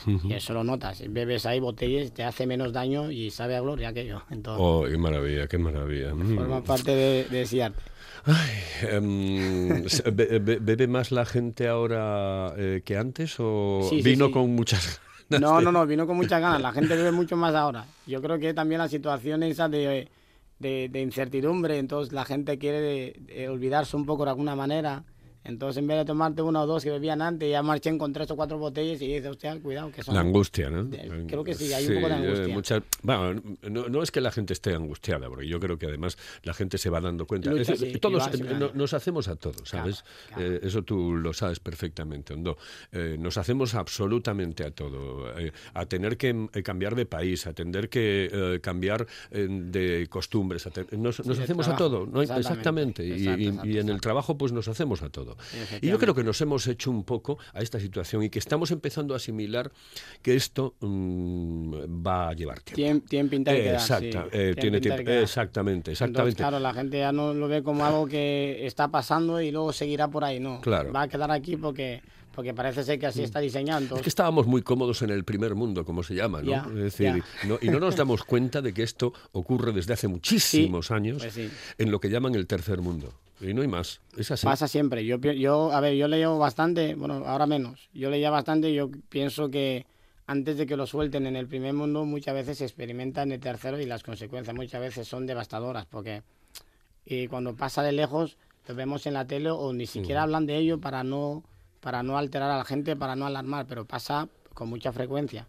Y 0.06 0.32
eso 0.32 0.52
lo 0.54 0.64
notas. 0.64 1.02
Bebes 1.08 1.46
ahí 1.46 1.60
botellas, 1.60 2.12
te 2.12 2.24
hace 2.24 2.46
menos 2.46 2.72
daño 2.72 3.10
y 3.10 3.30
sabe 3.30 3.56
a 3.56 3.60
gloria 3.60 3.88
aquello. 3.88 4.22
Entonces, 4.30 4.62
Oh, 4.64 4.84
qué 4.90 4.96
maravilla, 4.98 5.46
qué 5.46 5.58
maravilla. 5.58 6.14
Mm. 6.14 6.36
forma 6.36 6.62
parte 6.64 6.94
de, 6.94 7.24
de 7.24 7.42
ese 7.42 7.62
arte. 7.62 7.80
Ay, 8.24 8.50
em, 8.90 9.84
se- 9.88 10.10
be- 10.10 10.38
be- 10.38 10.58
¿Bebe 10.58 10.86
más 10.86 11.10
la 11.10 11.24
gente 11.24 11.68
ahora 11.68 12.52
eh, 12.56 12.82
que 12.84 12.96
antes 12.96 13.36
o 13.38 13.86
Sí, 13.88 14.02
vino 14.02 14.26
sí. 14.26 14.32
con 14.32 14.54
muchas 14.54 15.00
ganas? 15.30 15.40
No, 15.50 15.58
de- 15.58 15.64
no, 15.64 15.72
no, 15.72 15.86
vino 15.86 16.06
con 16.06 16.16
muchas 16.16 16.40
ganas. 16.40 16.60
La 16.60 16.72
gente 16.72 16.96
bebe 16.96 17.12
mucho 17.12 17.36
más 17.36 17.54
ahora. 17.54 17.86
Yo 18.06 18.20
creo 18.20 18.38
que 18.38 18.52
también 18.54 18.80
la 18.80 18.88
situación 18.88 19.42
esa 19.42 19.68
de, 19.68 20.08
de, 20.58 20.88
de 20.90 21.00
incertidumbre, 21.00 21.78
entonces 21.78 22.12
la 22.12 22.24
gente 22.24 22.58
quiere 22.58 22.80
de 22.82 23.48
olvidarse 23.48 23.96
un 23.96 24.04
poco 24.06 24.24
de 24.24 24.30
alguna 24.30 24.54
manera. 24.56 25.04
Entonces, 25.42 25.78
en 25.78 25.86
vez 25.86 25.96
de 25.98 26.04
tomarte 26.04 26.42
una 26.42 26.62
o 26.62 26.66
dos 26.66 26.84
que 26.84 26.90
bebían 26.90 27.22
antes, 27.22 27.50
ya 27.50 27.62
marchen 27.62 27.96
con 27.96 28.12
tres 28.12 28.30
o 28.30 28.36
cuatro 28.36 28.58
botellas 28.58 29.00
y 29.00 29.06
dices, 29.06 29.26
hostia, 29.30 29.58
cuidado, 29.58 29.90
que 29.90 30.02
son... 30.02 30.14
La 30.14 30.20
angustia, 30.20 30.68
¿no? 30.68 30.88
Creo 31.26 31.42
que 31.42 31.54
sí, 31.54 31.72
hay 31.72 31.86
un 31.86 31.94
poco 31.94 32.08
de 32.08 32.12
eh, 32.12 32.16
angustia. 32.16 32.54
muchas- 32.54 32.82
bueno, 33.02 33.40
no, 33.70 33.88
no 33.88 34.02
es 34.02 34.10
que 34.10 34.20
la 34.20 34.30
gente 34.30 34.52
esté 34.52 34.74
angustiada, 34.74 35.28
porque 35.28 35.48
yo 35.48 35.58
creo 35.58 35.78
que 35.78 35.86
además 35.86 36.18
la 36.42 36.52
gente 36.52 36.76
se 36.76 36.90
va 36.90 37.00
dando 37.00 37.26
cuenta. 37.26 37.50
Lucha, 37.50 37.72
Es- 37.72 37.80
sí, 37.80 37.86
y 37.94 37.98
todos 37.98 38.26
eh, 38.34 38.54
no- 38.58 38.70
nos 38.74 38.92
hacemos 38.92 39.28
a 39.28 39.36
todos, 39.36 39.66
¿sabes? 39.68 40.04
claro. 40.28 40.42
Eh, 40.56 40.60
eso 40.62 40.82
tú 40.82 41.14
lo 41.14 41.32
sabes 41.32 41.58
perfectamente, 41.58 42.34
Hondo. 42.34 42.58
Eh, 42.92 43.16
nos 43.18 43.38
hacemos 43.38 43.74
absolutamente 43.74 44.64
a 44.64 44.70
todo. 44.72 45.38
eh, 45.38 45.52
a 45.72 45.86
tener 45.86 46.16
que 46.18 46.48
eh, 46.52 46.62
cambiar 46.62 46.94
de 46.94 47.06
país, 47.06 47.46
a 47.46 47.52
tener 47.54 47.88
que 47.88 48.28
eh, 48.32 48.60
cambiar 48.60 49.06
eh, 49.30 49.46
de 49.48 50.06
costumbres. 50.10 50.66
a 50.66 50.70
nos 50.96 51.18
hacemos 51.18 51.66
a 51.68 51.76
todo, 51.76 52.06
¿no? 52.06 52.20
Exactamente. 52.20 53.02
exactamente. 53.02 53.06
Y- 53.06 53.12
Exacto, 53.12 53.40
y, 53.40 53.46
exacto, 53.46 53.68
y 53.68 53.78
en 53.78 53.88
el 53.88 54.00
trabajo 54.00 54.36
pues 54.36 54.52
nos 54.52 54.68
hacemos 54.68 55.02
a 55.02 55.08
todo. 55.08 55.29
Y 55.80 55.88
yo 55.88 55.98
creo 55.98 56.14
que 56.14 56.24
nos 56.24 56.40
hemos 56.40 56.66
hecho 56.66 56.90
un 56.90 57.04
poco 57.04 57.38
a 57.52 57.60
esta 57.60 57.78
situación 57.80 58.22
y 58.22 58.30
que 58.30 58.38
estamos 58.38 58.70
empezando 58.70 59.14
a 59.14 59.18
asimilar 59.18 59.70
que 60.22 60.34
esto 60.36 60.74
mm, 60.80 61.74
va 62.06 62.28
a 62.28 62.32
llevar 62.34 62.60
tiempo. 62.60 62.76
Tiene, 62.76 63.00
tiene 63.00 63.28
pinta 63.28 63.52
de 63.52 63.58
Eh, 63.58 63.62
quedar, 63.62 63.74
exacta, 63.80 64.22
sí. 64.24 64.28
eh, 64.32 64.54
tiene 64.60 64.80
tiempo. 64.80 65.04
quedar. 65.04 65.22
Exactamente, 65.22 65.90
Entonces, 65.90 66.00
exactamente. 66.10 66.36
claro, 66.36 66.58
la 66.58 66.72
gente 66.74 66.98
ya 66.98 67.12
no 67.12 67.34
lo 67.34 67.48
ve 67.48 67.62
como 67.62 67.84
algo 67.84 68.06
que 68.06 68.66
está 68.66 68.88
pasando 68.88 69.40
y 69.40 69.50
luego 69.50 69.72
seguirá 69.72 70.08
por 70.08 70.24
ahí, 70.24 70.40
no. 70.40 70.60
Claro. 70.60 70.92
Va 70.92 71.02
a 71.02 71.08
quedar 71.08 71.30
aquí 71.30 71.56
porque, 71.56 72.02
porque 72.34 72.54
parece 72.54 72.82
ser 72.84 72.98
que 72.98 73.06
así 73.06 73.22
está 73.22 73.40
diseñado. 73.40 73.78
Es 73.78 73.82
Entonces, 73.84 74.02
que 74.04 74.08
estábamos 74.08 74.46
muy 74.46 74.62
cómodos 74.62 75.02
en 75.02 75.10
el 75.10 75.24
primer 75.24 75.54
mundo, 75.54 75.84
como 75.84 76.02
se 76.02 76.14
llama, 76.14 76.42
¿no? 76.42 76.50
Ya, 76.50 76.66
es 76.68 76.74
decir, 76.96 77.22
no- 77.46 77.58
y 77.60 77.68
no 77.68 77.80
nos 77.80 77.96
damos 77.96 78.24
cuenta 78.24 78.62
de 78.62 78.72
que 78.72 78.82
esto 78.82 79.12
ocurre 79.32 79.72
desde 79.72 79.92
hace 79.94 80.08
muchísimos 80.08 80.90
años 80.90 81.18
pues 81.18 81.34
sí. 81.34 81.50
en 81.78 81.90
lo 81.90 82.00
que 82.00 82.08
llaman 82.10 82.34
el 82.34 82.46
tercer 82.46 82.80
mundo. 82.80 83.12
Y 83.40 83.54
no 83.54 83.62
hay 83.62 83.68
más. 83.68 84.00
Es 84.16 84.30
así. 84.30 84.46
Pasa 84.46 84.68
siempre. 84.68 85.04
Yo, 85.04 85.18
yo, 85.18 85.72
a 85.72 85.80
ver, 85.80 85.94
yo 85.94 86.08
leo 86.08 86.38
bastante, 86.38 86.94
bueno, 86.94 87.24
ahora 87.26 87.46
menos. 87.46 87.88
Yo 87.94 88.10
leía 88.10 88.30
bastante 88.30 88.70
y 88.70 88.74
yo 88.74 88.90
pienso 89.08 89.50
que 89.50 89.86
antes 90.26 90.56
de 90.58 90.66
que 90.66 90.76
lo 90.76 90.86
suelten 90.86 91.26
en 91.26 91.36
el 91.36 91.48
primer 91.48 91.74
mundo, 91.74 92.04
muchas 92.04 92.34
veces 92.34 92.58
se 92.58 92.64
experimenta 92.64 93.22
en 93.22 93.32
el 93.32 93.40
tercero 93.40 93.80
y 93.80 93.86
las 93.86 94.02
consecuencias 94.02 94.54
muchas 94.54 94.80
veces 94.80 95.08
son 95.08 95.26
devastadoras 95.26 95.86
porque 95.86 96.22
y 97.04 97.26
cuando 97.26 97.56
pasa 97.56 97.82
de 97.82 97.92
lejos 97.92 98.36
lo 98.68 98.74
vemos 98.74 99.06
en 99.06 99.14
la 99.14 99.26
tele 99.26 99.50
o 99.50 99.72
ni 99.72 99.86
siquiera 99.86 100.22
hablan 100.22 100.46
de 100.46 100.56
ello 100.56 100.78
para 100.78 101.02
no 101.02 101.42
para 101.80 102.02
no 102.02 102.18
alterar 102.18 102.50
a 102.50 102.58
la 102.58 102.64
gente, 102.64 102.94
para 102.94 103.16
no 103.16 103.26
alarmar, 103.26 103.66
pero 103.66 103.86
pasa 103.86 104.28
con 104.54 104.68
mucha 104.68 104.92
frecuencia. 104.92 105.48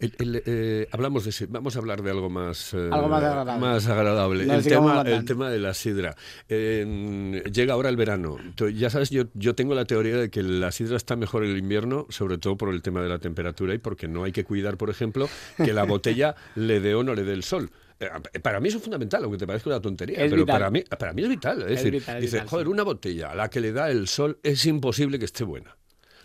El- 0.00 0.14
el, 0.18 0.42
eh, 0.46 0.88
hablamos 0.92 1.24
de, 1.24 1.46
vamos 1.48 1.74
a 1.74 1.80
hablar 1.80 2.02
de 2.02 2.10
algo 2.12 2.30
más, 2.30 2.72
eh, 2.72 2.88
Algo 2.92 3.08
más 3.08 3.22
agradable. 3.24 3.60
más 3.60 3.86
agradable. 3.88 4.46
No 4.46 4.54
el, 4.54 4.62
tema, 4.64 5.00
el 5.02 5.24
tema 5.24 5.50
de 5.50 5.58
la 5.58 5.74
sidra. 5.74 6.14
Eh, 6.48 7.42
llega 7.52 7.74
ahora 7.74 7.88
el 7.88 7.96
verano. 7.96 8.36
Ya 8.74 8.90
sabes, 8.90 9.10
yo, 9.10 9.24
yo 9.34 9.54
tengo 9.54 9.74
la 9.74 9.84
teoría 9.86 10.16
de 10.16 10.30
que 10.30 10.42
la 10.42 10.70
sidra 10.70 10.96
está 10.96 11.16
mejor 11.16 11.44
en 11.44 11.50
el 11.50 11.58
invierno, 11.58 12.06
sobre 12.10 12.38
todo 12.38 12.56
por 12.56 12.72
el 12.72 12.80
tema 12.82 13.02
de 13.02 13.08
la 13.08 13.18
temperatura 13.18 13.74
y 13.74 13.78
porque 13.78 14.06
no 14.08 14.24
hay 14.24 14.32
que 14.32 14.44
cuidar, 14.44 14.76
por 14.76 14.88
ejemplo, 14.90 15.28
que 15.56 15.72
la 15.72 15.82
botella 15.84 16.36
le 16.54 16.80
dé 16.80 16.94
o 16.94 17.02
no 17.02 17.14
le 17.14 17.24
dé 17.24 17.32
el 17.32 17.42
sol. 17.42 17.70
Eh, 17.98 18.08
Para 18.40 18.60
mí 18.60 18.68
eso 18.68 18.76
es 18.78 18.84
fundamental, 18.84 19.24
aunque 19.24 19.38
te 19.38 19.46
parezca 19.48 19.68
una 19.70 19.80
tontería, 19.80 20.18
Es 20.22 20.30
pero 20.30 20.42
vital. 20.42 20.54
para 20.54 20.70
mí, 20.70 20.84
para 20.96 21.12
mí 21.12 21.22
es 21.22 21.28
vital. 21.28 21.62
Es, 21.62 21.64
Es 21.64 21.70
decir, 21.78 21.92
vital, 21.94 22.16
es 22.18 22.22
dice, 22.22 22.36
vital, 22.36 22.48
joder, 22.48 22.66
sí. 22.66 22.72
una 22.72 22.82
botella 22.84 23.30
a 23.30 23.34
la 23.34 23.50
que 23.50 23.60
le 23.60 23.72
da 23.72 23.90
el 23.90 24.06
sol 24.06 24.38
es 24.44 24.64
imposible 24.66 25.18
que 25.18 25.24
esté 25.24 25.42
buena. 25.42 25.76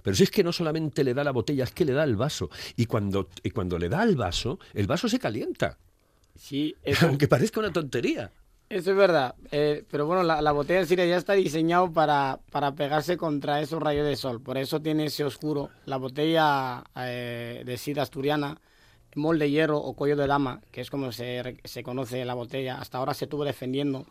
Pero 0.04 0.16
si 0.16 0.24
es 0.24 0.32
que 0.32 0.44
no 0.44 0.52
solamente 0.52 1.04
le 1.04 1.16
da 1.16 1.24
la 1.24 1.32
botella, 1.32 1.64
es 1.64 1.72
que 1.72 1.86
le 1.86 1.94
da 1.94 2.04
el 2.04 2.16
vaso. 2.16 2.50
Y 2.76 2.86
cuando, 2.86 3.30
y 3.42 3.50
cuando 3.50 3.80
le 3.80 3.90
da 3.90 4.04
el 4.04 4.16
vaso, 4.16 4.60
el 4.74 4.86
vaso 4.86 5.10
se 5.10 5.18
calienta. 5.18 5.80
Sí, 6.36 6.76
eso, 6.84 7.08
Aunque 7.08 7.28
parezca 7.28 7.60
una 7.60 7.74
tontería. 7.74 8.32
Eso 8.70 8.92
es 8.92 8.98
verdad, 8.98 9.36
eh, 9.52 9.84
pero 9.92 10.08
bueno, 10.08 10.24
la, 10.24 10.42
la 10.42 10.52
botella 10.52 10.80
de 10.80 10.88
Siria 10.88 11.06
ya 11.06 11.18
está 11.18 11.34
diseñado 11.34 11.92
para, 11.92 12.40
para 12.50 12.74
pegarse 12.74 13.18
contra 13.18 13.62
esos 13.62 13.80
rayos 13.82 14.08
de 14.08 14.16
sol, 14.16 14.42
por 14.42 14.58
eso 14.58 14.82
tiene 14.82 15.06
ese 15.06 15.24
oscuro. 15.24 15.70
La 15.86 15.98
botella 15.98 16.84
eh, 16.96 17.62
de 17.66 17.78
Sidra 17.78 18.02
asturiana, 18.02 18.60
molde 19.16 19.52
hierro 19.52 19.78
o 19.78 19.94
cuello 19.94 20.16
de 20.16 20.26
dama, 20.26 20.62
que 20.72 20.82
es 20.82 20.90
como 20.90 21.12
se, 21.12 21.60
se 21.64 21.84
conoce 21.84 22.26
la 22.26 22.34
botella, 22.34 22.80
hasta 22.80 22.98
ahora 22.98 23.14
se 23.14 23.26
estuvo 23.26 23.46
defendiendo. 23.46 24.08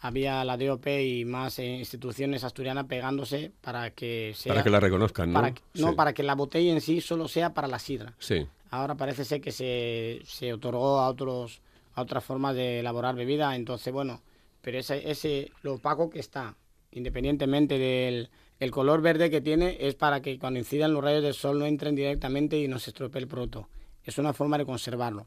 Había 0.00 0.42
la 0.44 0.56
DOP 0.56 0.86
y 0.86 1.24
más 1.24 1.58
eh, 1.58 1.66
instituciones 1.66 2.42
asturianas 2.44 2.86
pegándose 2.86 3.52
para 3.60 3.90
que 3.90 4.32
sea... 4.34 4.52
Para 4.54 4.64
que 4.64 4.70
la 4.70 4.80
reconozcan, 4.80 5.32
¿no? 5.32 5.34
para 5.40 5.52
que- 5.54 5.62
no, 5.74 5.94
para 5.94 6.12
que 6.14 6.22
la 6.22 6.34
botella 6.34 6.72
en 6.72 6.80
sí 6.80 7.00
solo 7.00 7.28
sea 7.28 7.52
para 7.52 7.68
la 7.68 7.78
sidra. 7.78 8.14
Sí. 8.18 8.46
Ahora 8.70 8.94
parece 8.94 9.24
ser 9.24 9.40
que 9.40 9.52
se, 9.52 10.20
se 10.24 10.52
otorgó 10.52 11.00
a 11.00 11.08
otros 11.08 11.60
a 11.94 12.02
otras 12.02 12.24
formas 12.24 12.54
de 12.54 12.78
elaborar 12.80 13.16
bebida, 13.16 13.54
entonces 13.56 13.92
bueno, 13.92 14.22
pero 14.62 14.78
ese, 14.78 15.10
ese 15.10 15.50
lo 15.62 15.74
opaco 15.74 16.08
que 16.08 16.20
está, 16.20 16.54
independientemente 16.92 17.78
del 17.78 18.30
el 18.60 18.70
color 18.70 19.00
verde 19.02 19.28
que 19.30 19.40
tiene, 19.40 19.76
es 19.80 19.94
para 19.96 20.20
que 20.22 20.38
cuando 20.38 20.58
incidan 20.60 20.92
los 20.92 21.02
rayos 21.02 21.22
del 21.22 21.34
sol 21.34 21.58
no 21.58 21.66
entren 21.66 21.94
directamente 21.96 22.58
y 22.58 22.68
no 22.68 22.78
se 22.78 22.90
estropee 22.90 23.20
el 23.22 23.26
producto. 23.28 23.68
Es 24.04 24.18
una 24.18 24.32
forma 24.34 24.56
de 24.58 24.66
conservarlo. 24.66 25.26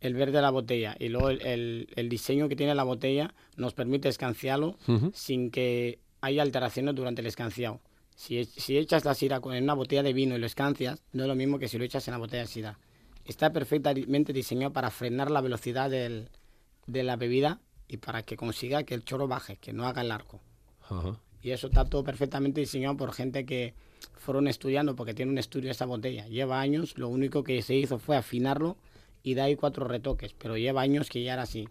El 0.00 0.14
verde 0.14 0.32
de 0.32 0.42
la 0.42 0.50
botella 0.50 0.96
y 0.98 1.08
luego 1.08 1.28
el, 1.30 1.42
el- 1.42 1.88
el 1.96 2.08
diseño 2.08 2.48
que 2.48 2.56
tiene 2.56 2.74
la 2.74 2.84
botella 2.84 3.34
nos 3.56 3.74
permite 3.74 4.08
escanciarlo 4.08 4.76
sin 5.14 5.50
que 5.50 5.98
haya 6.22 6.42
alteraciones 6.42 6.94
durante 6.94 7.20
el 7.20 7.26
escanciado. 7.26 7.80
Si, 8.16 8.44
si 8.44 8.76
echas 8.78 9.04
la 9.04 9.14
sira 9.14 9.40
con- 9.40 9.54
en 9.54 9.64
una 9.64 9.74
botella 9.74 10.02
de 10.02 10.12
vino 10.12 10.34
y 10.36 10.38
lo 10.38 10.46
escancias, 10.46 11.02
no 11.12 11.22
es 11.24 11.28
lo 11.28 11.34
mismo 11.34 11.58
que 11.58 11.68
si 11.68 11.78
lo 11.78 11.84
echas 11.84 12.06
en 12.08 12.12
la 12.12 12.18
botella 12.18 12.42
de 12.42 12.48
sira. 12.48 12.78
Está 13.24 13.52
perfectamente 13.52 14.32
diseñado 14.32 14.72
para 14.72 14.90
frenar 14.90 15.30
la 15.30 15.40
velocidad 15.40 15.90
del- 15.90 16.28
de 16.86 17.02
la 17.02 17.16
bebida 17.16 17.60
y 17.88 17.98
para 17.98 18.22
que 18.22 18.36
consiga 18.36 18.82
que 18.84 18.94
el 18.94 19.04
chorro 19.04 19.28
baje, 19.28 19.56
que 19.56 19.72
no 19.72 19.86
haga 19.86 20.02
el 20.02 20.10
arco. 20.12 20.40
Y 21.42 21.50
eso 21.52 21.68
está 21.68 21.84
todo 21.84 22.04
perfectamente 22.04 22.60
diseñado 22.60 22.96
por 22.96 23.12
gente 23.12 23.44
que 23.46 23.74
fueron 24.18 24.48
estudiando, 24.48 24.96
porque 24.96 25.14
tiene 25.14 25.30
un 25.32 25.38
estudio 25.38 25.70
esa 25.70 25.86
botella. 25.86 26.26
Lleva 26.28 26.60
años, 26.60 26.96
lo 26.98 27.08
único 27.08 27.42
que 27.44 27.60
se 27.62 27.74
hizo 27.74 27.98
fue 27.98 28.16
afinarlo 28.16 28.76
y 29.22 29.34
da 29.34 29.44
ahí 29.44 29.56
cuatro 29.56 29.86
retoques, 29.86 30.34
pero 30.34 30.56
lleva 30.56 30.80
años 30.80 31.08
que 31.08 31.22
ya 31.22 31.34
era 31.34 31.42
así. 31.42 31.68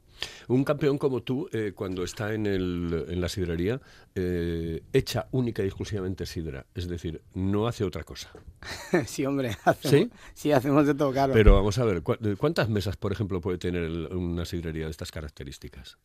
Un 0.47 0.63
campeón 0.63 0.97
como 0.97 1.21
tú, 1.21 1.49
eh, 1.51 1.73
cuando 1.75 2.03
está 2.03 2.33
en, 2.33 2.45
el, 2.45 3.05
en 3.09 3.21
la 3.21 3.29
sidrería, 3.29 3.81
eh, 4.15 4.83
echa 4.93 5.27
única 5.31 5.63
y 5.63 5.67
exclusivamente 5.67 6.25
sidra. 6.25 6.65
Es 6.75 6.87
decir, 6.87 7.21
no 7.33 7.67
hace 7.67 7.83
otra 7.83 8.03
cosa. 8.03 8.31
sí, 9.05 9.25
hombre. 9.25 9.55
Hacemos, 9.63 10.09
¿Sí? 10.33 10.51
hacemos 10.51 10.85
de 10.85 10.95
todo, 10.95 11.11
claro. 11.11 11.33
Pero 11.33 11.55
vamos 11.55 11.77
a 11.79 11.85
ver, 11.85 12.03
¿cuántas 12.37 12.69
mesas, 12.69 12.97
por 12.97 13.11
ejemplo, 13.11 13.41
puede 13.41 13.57
tener 13.57 13.89
una 14.13 14.45
sidrería 14.45 14.85
de 14.85 14.91
estas 14.91 15.11
características? 15.11 15.97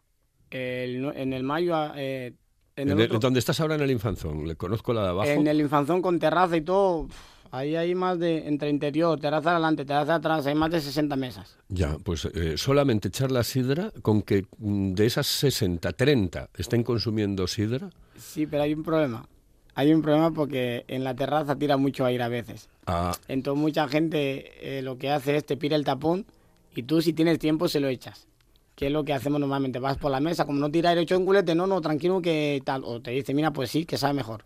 en 0.50 1.32
el 1.32 1.42
mayo... 1.42 1.74
Eh, 1.96 2.34
en, 2.76 2.90
el 2.90 3.08
¿Dónde 3.08 3.38
estás 3.38 3.60
ahora 3.60 3.74
en 3.76 3.80
el 3.82 3.90
Infanzón? 3.90 4.46
Le 4.46 4.56
conozco 4.56 4.92
la 4.92 5.02
de 5.02 5.08
abajo. 5.08 5.30
En 5.30 5.46
el 5.46 5.60
Infanzón 5.60 6.00
con 6.00 6.18
terraza 6.18 6.56
y 6.56 6.60
todo... 6.60 7.08
Ahí 7.54 7.76
hay 7.76 7.94
más 7.94 8.18
de, 8.18 8.48
entre 8.48 8.68
interior, 8.68 9.20
terraza 9.20 9.52
adelante, 9.52 9.84
terraza 9.84 10.16
atrás, 10.16 10.44
hay 10.44 10.56
más 10.56 10.72
de 10.72 10.80
60 10.80 11.14
mesas. 11.14 11.56
Ya, 11.68 11.98
pues 12.02 12.24
eh, 12.24 12.58
solamente 12.58 13.06
echar 13.06 13.30
la 13.30 13.44
sidra, 13.44 13.92
con 14.02 14.22
que 14.22 14.46
mm, 14.58 14.94
de 14.94 15.06
esas 15.06 15.28
60, 15.28 15.92
30 15.92 16.50
estén 16.56 16.82
consumiendo 16.82 17.46
sidra. 17.46 17.90
Sí, 18.18 18.48
pero 18.48 18.64
hay 18.64 18.74
un 18.74 18.82
problema. 18.82 19.28
Hay 19.76 19.94
un 19.94 20.02
problema 20.02 20.32
porque 20.32 20.84
en 20.88 21.04
la 21.04 21.14
terraza 21.14 21.54
tira 21.54 21.76
mucho 21.76 22.04
aire 22.04 22.24
a 22.24 22.28
veces. 22.28 22.68
Ah. 22.86 23.12
Entonces 23.28 23.62
mucha 23.62 23.86
gente 23.86 24.78
eh, 24.78 24.82
lo 24.82 24.98
que 24.98 25.12
hace 25.12 25.36
es 25.36 25.46
te 25.46 25.56
pide 25.56 25.76
el 25.76 25.84
tapón 25.84 26.26
y 26.74 26.82
tú 26.82 27.02
si 27.02 27.12
tienes 27.12 27.38
tiempo 27.38 27.68
se 27.68 27.78
lo 27.78 27.86
echas. 27.86 28.26
Que 28.74 28.86
es 28.86 28.92
lo 28.92 29.04
que 29.04 29.12
hacemos 29.12 29.38
normalmente. 29.38 29.78
Vas 29.78 29.96
por 29.96 30.10
la 30.10 30.18
mesa, 30.18 30.44
como 30.44 30.58
no 30.58 30.72
tira 30.72 30.90
aire 30.90 31.02
hecho 31.02 31.14
en 31.14 31.24
culete, 31.24 31.54
no, 31.54 31.68
no, 31.68 31.80
tranquilo 31.80 32.20
que 32.20 32.60
tal. 32.64 32.82
O 32.84 33.00
te 33.00 33.12
dice, 33.12 33.32
mira, 33.32 33.52
pues 33.52 33.70
sí, 33.70 33.84
que 33.84 33.96
sabe 33.96 34.14
mejor. 34.14 34.44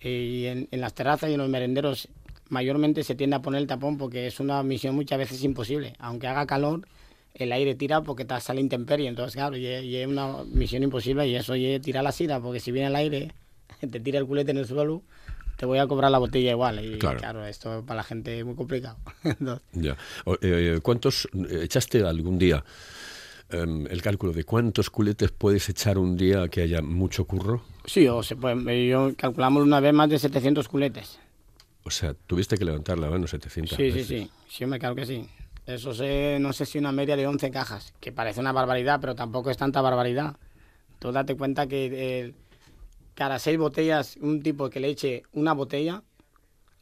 Y 0.00 0.44
en, 0.44 0.68
en 0.70 0.80
las 0.80 0.94
terrazas 0.94 1.30
y 1.30 1.32
en 1.32 1.38
los 1.38 1.48
merenderos 1.48 2.08
mayormente 2.48 3.02
se 3.04 3.14
tiende 3.14 3.36
a 3.36 3.42
poner 3.42 3.60
el 3.60 3.66
tapón 3.66 3.98
porque 3.98 4.26
es 4.26 4.40
una 4.40 4.62
misión 4.62 4.94
muchas 4.94 5.18
veces 5.18 5.42
imposible. 5.44 5.94
Aunque 5.98 6.26
haga 6.26 6.46
calor, 6.46 6.86
el 7.34 7.52
aire 7.52 7.74
tira 7.74 8.02
porque 8.02 8.24
te 8.24 8.40
sale 8.40 8.60
intemperie. 8.60 9.08
Entonces, 9.08 9.34
claro, 9.34 9.56
y, 9.56 9.66
es 9.66 10.06
una 10.06 10.44
misión 10.44 10.82
imposible 10.82 11.26
y 11.28 11.34
eso 11.34 11.56
y 11.56 11.78
tira 11.80 12.02
la 12.02 12.12
sida 12.12 12.40
porque 12.40 12.60
si 12.60 12.72
viene 12.72 12.88
el 12.88 12.96
aire, 12.96 13.32
te 13.80 14.00
tira 14.00 14.18
el 14.18 14.26
culete 14.26 14.52
en 14.52 14.58
el 14.58 14.66
suelo, 14.66 15.02
te 15.56 15.66
voy 15.66 15.78
a 15.78 15.86
cobrar 15.86 16.10
la 16.10 16.18
botella 16.18 16.50
igual. 16.50 16.84
Y 16.84 16.98
claro, 16.98 17.44
esto 17.46 17.84
para 17.86 17.98
la 17.98 18.04
gente 18.04 18.38
es 18.38 18.44
muy 18.44 18.54
complicado. 18.54 18.96
ya. 19.72 19.96
Eh, 20.40 20.80
¿Cuántos 20.82 21.28
echaste 21.50 22.02
algún 22.02 22.38
día? 22.38 22.64
Em, 23.50 23.86
el 23.88 24.00
cálculo 24.00 24.32
de 24.32 24.44
cuántos 24.44 24.88
culetes 24.88 25.30
puedes 25.30 25.68
echar 25.68 25.98
un 25.98 26.16
día 26.16 26.48
que 26.48 26.62
haya 26.62 26.80
mucho 26.80 27.26
curro? 27.26 27.62
Sí, 27.84 28.08
o 28.08 28.22
se 28.22 28.36
puede, 28.36 28.88
yo 28.88 29.12
calculamos 29.16 29.62
una 29.62 29.80
vez 29.80 29.92
más 29.92 30.08
de 30.08 30.18
700 30.18 30.66
culetes. 30.66 31.18
O 31.84 31.90
sea, 31.90 32.14
tuviste 32.14 32.56
que 32.56 32.64
levantar 32.64 32.98
la 32.98 33.10
mano 33.10 33.26
700 33.26 33.76
sí, 33.76 33.92
Sí, 33.92 34.04
sí, 34.04 34.30
sí, 34.48 34.66
me 34.66 34.78
claro 34.78 34.94
que 34.94 35.06
sí. 35.06 35.28
Eso 35.66 35.94
sé, 35.94 36.38
no 36.40 36.52
sé 36.52 36.66
si 36.66 36.78
una 36.78 36.92
media 36.92 37.16
de 37.16 37.26
11 37.26 37.50
cajas, 37.50 37.94
que 38.00 38.12
parece 38.12 38.40
una 38.40 38.52
barbaridad, 38.52 39.00
pero 39.00 39.14
tampoco 39.14 39.50
es 39.50 39.56
tanta 39.56 39.80
barbaridad. 39.80 40.36
Tú 40.98 41.12
date 41.12 41.36
cuenta 41.36 41.66
que 41.66 42.34
cada 43.14 43.38
seis 43.38 43.58
botellas, 43.58 44.16
un 44.20 44.42
tipo 44.42 44.68
que 44.68 44.80
le 44.80 44.88
eche 44.88 45.22
una 45.32 45.52
botella, 45.52 46.02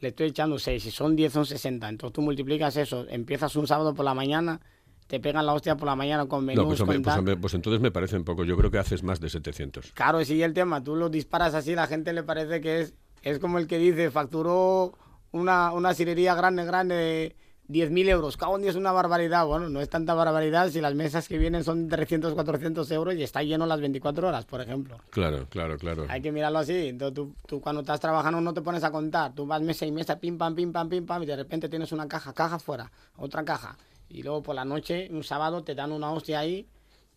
le 0.01 0.09
estoy 0.09 0.29
echando 0.29 0.59
seis, 0.59 0.83
si 0.83 0.91
son 0.91 1.15
10 1.15 1.33
son 1.33 1.47
60. 1.47 1.89
Entonces 1.89 2.13
tú 2.13 2.23
multiplicas 2.23 2.77
eso, 2.77 3.07
empiezas 3.09 3.55
un 3.55 3.67
sábado 3.67 3.95
por 3.95 4.05
la 4.05 4.15
mañana, 4.15 4.61
te 5.07 5.21
pegan 5.21 5.47
la 5.47 5.53
hostia 5.53 5.77
por 5.77 5.87
la 5.87 5.95
mañana 5.95 6.27
con 6.27 6.45
menús. 6.45 6.81
No, 6.81 6.87
pues, 6.87 7.01
pues, 7.03 7.37
pues, 7.41 7.55
entonces 7.55 7.81
me 7.81 7.91
parece 7.91 8.17
un 8.17 8.25
poco. 8.25 8.45
Yo 8.45 8.57
creo 8.57 8.71
que 8.71 8.79
haces 8.79 9.03
más 9.03 9.21
de 9.21 9.29
700. 9.29 9.93
Claro, 9.93 10.25
sí, 10.25 10.43
el 10.43 10.55
tema. 10.55 10.83
Tú 10.83 10.97
lo 10.97 11.09
disparas 11.09 11.55
así, 11.55 11.75
la 11.75 11.87
gente 11.87 12.13
le 12.13 12.23
parece 12.23 12.61
que 12.61 12.81
es 12.81 12.95
es 13.23 13.39
como 13.39 13.59
el 13.59 13.67
que 13.67 13.79
dice, 13.79 14.11
facturó 14.11 14.95
una, 15.31 15.73
una 15.73 15.95
cirería 15.95 16.35
grande, 16.35 16.65
grande 16.65 16.95
de 16.95 17.37
10.000 17.69 18.09
euros. 18.09 18.39
Día 18.61 18.71
es 18.71 18.77
una 18.77 18.93
barbaridad. 18.93 19.47
Bueno, 19.47 19.69
no 19.69 19.81
es 19.81 19.89
tanta 19.89 20.15
barbaridad 20.15 20.71
si 20.71 20.81
las 20.81 20.95
mesas 20.95 21.29
que 21.29 21.39
vienen 21.39 21.65
son 21.65 21.89
300, 21.89 22.35
400 22.35 22.91
euros 22.91 23.15
y 23.15 23.23
está 23.23 23.43
lleno 23.43 23.65
las 23.67 23.81
24 23.81 24.29
horas, 24.29 24.45
por 24.45 24.61
ejemplo. 24.61 24.99
Claro, 25.11 25.47
claro, 25.49 25.79
claro. 25.79 26.07
Hay 26.09 26.21
que 26.21 26.33
mirarlo 26.33 26.59
así. 26.59 26.89
Entonces 26.89 27.15
tú, 27.15 27.35
tú, 27.47 27.61
cuando 27.61 27.81
estás 27.81 28.01
trabajando 28.01 28.41
no 28.41 28.53
te 28.53 28.61
pones 28.61 28.85
a 28.85 28.91
contar. 28.91 29.35
Tú 29.35 29.47
vas 29.47 29.63
mesa 29.63 29.87
y 29.87 29.93
mesa, 29.93 30.19
pim, 30.19 30.37
pam, 30.37 30.55
pim, 30.55 30.73
pam, 30.73 30.89
pim, 30.89 31.07
pam, 31.07 31.23
y 31.23 31.27
de 31.27 31.37
repente 31.37 31.69
tienes 31.69 31.93
una 31.93 32.07
caja, 32.09 32.33
caja 32.33 32.59
fuera, 32.59 32.91
otra 33.17 33.45
caja. 33.45 33.79
Y 34.09 34.23
luego 34.23 34.43
por 34.43 34.55
la 34.55 34.65
noche, 34.65 35.09
un 35.11 35.25
sábado, 35.25 35.63
te 35.65 35.75
dan 35.75 35.93
una 35.93 36.11
hostia 36.11 36.41
ahí, 36.41 36.67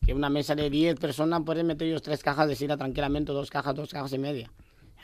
que 0.06 0.14
una 0.14 0.30
mesa 0.30 0.56
de 0.56 0.70
10 0.70 0.98
personas 0.98 1.42
puedes 1.46 1.66
meter 1.66 1.88
ellos 1.88 2.02
tres 2.02 2.24
cajas 2.24 2.48
de 2.48 2.56
sida 2.56 2.78
tranquilamente, 2.78 3.34
dos 3.34 3.50
cajas, 3.50 3.76
dos 3.76 3.92
cajas 3.92 4.14
y 4.14 4.20
media 4.20 4.50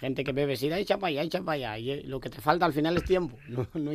gente 0.01 0.23
que 0.23 0.33
bebe 0.33 0.57
sida, 0.57 0.79
echa 0.79 0.97
para 0.97 1.09
allá, 1.09 1.21
echa 1.21 1.41
para 1.41 1.53
allá. 1.53 1.77
Y 1.77 1.91
eh, 1.91 2.03
lo 2.05 2.19
que 2.19 2.31
te 2.31 2.41
falta 2.41 2.65
al 2.65 2.73
final 2.73 2.97
es 2.97 3.05
tiempo, 3.05 3.37
no, 3.75 3.91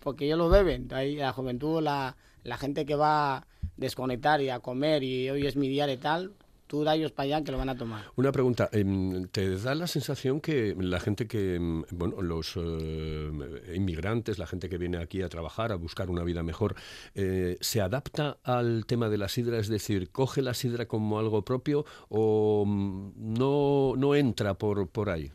porque 0.00 0.26
ellos 0.26 0.38
lo 0.38 0.48
beben. 0.48 0.92
Ahí 0.92 1.16
la 1.16 1.32
juventud, 1.32 1.80
la, 1.80 2.16
la 2.42 2.58
gente 2.58 2.84
que 2.84 2.96
va 2.96 3.36
a 3.36 3.46
desconectar 3.76 4.42
y 4.42 4.50
a 4.50 4.58
comer 4.58 5.04
y 5.04 5.30
hoy 5.30 5.46
es 5.46 5.54
mi 5.56 5.68
día 5.68 5.86
de 5.86 5.96
tal, 5.98 6.32
tú 6.66 6.84
da 6.84 6.94
ellos 6.94 7.12
para 7.12 7.24
allá 7.24 7.44
que 7.44 7.52
lo 7.52 7.58
van 7.58 7.68
a 7.68 7.76
tomar. 7.76 8.04
Una 8.16 8.32
pregunta, 8.32 8.68
em, 8.72 9.26
¿te 9.28 9.56
da 9.58 9.74
la 9.74 9.86
sensación 9.86 10.40
que 10.40 10.74
la 10.78 11.00
gente 11.00 11.26
que, 11.26 11.54
em, 11.56 11.84
bueno, 11.90 12.22
los 12.22 12.54
eh, 12.56 13.72
inmigrantes, 13.74 14.38
la 14.38 14.46
gente 14.46 14.68
que 14.68 14.78
viene 14.78 14.98
aquí 14.98 15.22
a 15.22 15.28
trabajar, 15.28 15.72
a 15.72 15.76
buscar 15.76 16.10
una 16.10 16.24
vida 16.24 16.42
mejor, 16.42 16.74
eh, 17.14 17.56
se 17.60 17.80
adapta 17.80 18.38
al 18.42 18.86
tema 18.86 19.08
de 19.08 19.18
la 19.18 19.28
sidra? 19.28 19.58
Es 19.58 19.68
decir, 19.68 20.10
¿coge 20.10 20.42
la 20.42 20.54
sidra 20.54 20.86
como 20.86 21.18
algo 21.18 21.44
propio 21.44 21.84
o 22.08 22.64
mm, 22.66 23.12
no, 23.16 23.94
no 23.96 24.14
entra 24.14 24.54
por, 24.54 24.88
por 24.88 25.10
ahí? 25.10 25.30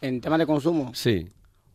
¿En 0.00 0.20
tema 0.20 0.38
de 0.38 0.46
consumo? 0.46 0.92
Sí. 0.94 1.28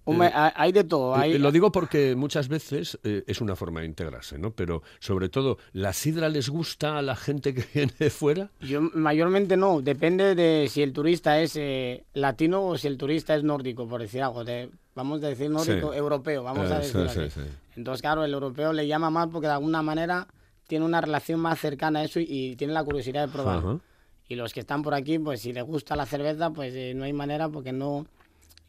Eh, 0.05 0.31
hay 0.33 0.71
de 0.71 0.83
todo. 0.83 1.15
Hay... 1.15 1.37
Lo 1.37 1.51
digo 1.51 1.71
porque 1.71 2.15
muchas 2.15 2.49
veces 2.49 2.99
eh, 3.03 3.23
es 3.25 3.39
una 3.39 3.55
forma 3.55 3.79
de 3.81 3.85
integrarse, 3.85 4.37
¿no? 4.37 4.51
Pero 4.51 4.83
sobre 4.99 5.29
todo, 5.29 5.57
¿la 5.71 5.93
sidra 5.93 6.27
les 6.29 6.49
gusta 6.49 6.97
a 6.97 7.01
la 7.01 7.15
gente 7.15 7.53
que 7.53 7.63
viene 7.73 7.93
de 7.97 8.09
fuera? 8.09 8.49
Yo 8.59 8.81
mayormente 8.81 9.55
no. 9.55 9.81
Depende 9.81 10.35
de 10.35 10.67
si 10.69 10.81
el 10.81 10.91
turista 10.91 11.39
es 11.39 11.55
eh, 11.55 12.03
latino 12.13 12.65
o 12.65 12.77
si 12.77 12.87
el 12.87 12.97
turista 12.97 13.35
es 13.35 13.43
nórdico, 13.43 13.87
por 13.87 14.01
decir 14.01 14.21
algo. 14.21 14.43
De, 14.43 14.69
vamos 14.93 15.23
a 15.23 15.27
decir 15.27 15.49
nórdico, 15.49 15.93
europeo, 15.93 16.43
vamos 16.43 16.69
a 16.69 16.79
decir 16.79 17.31
Entonces, 17.75 18.01
claro, 18.01 18.25
el 18.25 18.33
europeo 18.33 18.73
le 18.73 18.87
llama 18.87 19.09
más 19.09 19.29
porque 19.29 19.47
de 19.47 19.53
alguna 19.53 19.81
manera 19.81 20.27
tiene 20.67 20.85
una 20.85 21.01
relación 21.01 21.39
más 21.39 21.59
cercana 21.59 21.99
a 21.99 22.03
eso 22.03 22.19
y, 22.19 22.55
tiene 22.57 22.73
la 22.73 22.83
curiosidad 22.83 23.27
de 23.27 23.31
probar. 23.31 23.79
Y 24.27 24.35
los 24.35 24.53
que 24.53 24.61
están 24.61 24.81
por 24.83 24.93
aquí, 24.93 25.19
pues 25.19 25.41
si 25.41 25.53
les 25.53 25.63
gusta 25.63 25.95
la 25.95 26.05
cerveza, 26.05 26.49
pues 26.49 26.73
no 26.95 27.03
hay 27.03 27.13
manera 27.13 27.49
porque 27.49 27.71
no 27.71 28.05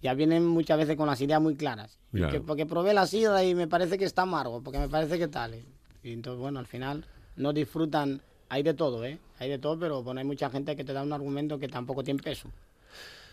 ya 0.04 0.12
vienen 0.12 0.46
muchas 0.46 0.76
veces 0.76 0.98
con 0.98 1.06
las 1.06 1.18
ideas 1.22 1.40
muy 1.40 1.56
claras. 1.56 1.98
porque 2.46 2.66
probé 2.66 2.92
la 2.92 3.06
sidra 3.06 3.42
y 3.42 3.54
me 3.54 3.66
parece 3.66 3.96
que 3.96 4.04
está 4.04 4.22
amargo, 4.22 4.60
porque 4.62 4.78
me 4.78 4.90
parece 4.90 5.18
que 5.18 5.28
tal. 5.28 5.54
Y 6.02 6.12
entonces, 6.12 6.38
bueno, 6.38 6.58
al 6.58 6.66
final 6.66 7.06
no 7.36 7.54
disfrutan. 7.54 8.20
Hay 8.50 8.62
de 8.62 8.74
todo, 8.74 9.02
¿eh? 9.06 9.18
Hay 9.38 9.48
de 9.48 9.58
todo, 9.58 9.78
pero 9.78 10.02
bueno, 10.02 10.20
hay 10.20 10.26
mucha 10.26 10.50
gente 10.50 10.76
que 10.76 10.84
te 10.84 10.92
da 10.92 11.02
un 11.02 11.14
argumento 11.14 11.58
que 11.58 11.68
tampoco 11.68 12.04
tiene 12.04 12.22
peso. 12.22 12.50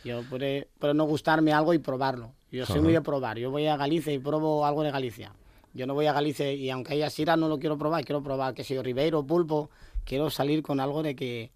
Yo 0.06 0.24
puede, 0.24 0.70
no 0.96 1.04
gustarme 1.04 1.52
algo 1.52 1.74
y 1.74 1.80
probarlo. 1.80 2.32
Yo 2.50 2.66
soy 2.66 2.80
muy 2.80 2.94
de 2.94 3.02
probar. 3.02 3.38
Yo 3.38 3.52
voy 3.52 3.68
a 3.68 3.76
Galicia 3.76 4.14
y 4.14 4.20
pruebo 4.20 4.66
algo 4.66 4.82
de 4.84 4.92
Galicia. 4.92 5.34
Yo 5.74 5.86
no 5.86 5.94
voy 5.94 6.06
a 6.06 6.14
Galicia 6.14 6.54
y 6.54 6.70
aunque 6.70 6.94
haya 6.94 7.10
sidra 7.10 7.36
no 7.36 7.50
lo 7.50 7.60
quiero 7.60 7.78
probar. 7.78 8.06
Quiero 8.06 8.24
probar, 8.24 8.54
que 8.54 8.64
si 8.64 8.82
Ribeiro, 8.82 9.24
Pulpo. 9.24 9.70
Quiero 10.06 10.30
salir 10.30 10.64
con 10.64 10.80
algo 10.80 11.04
de 11.04 11.18
que, 11.18 11.52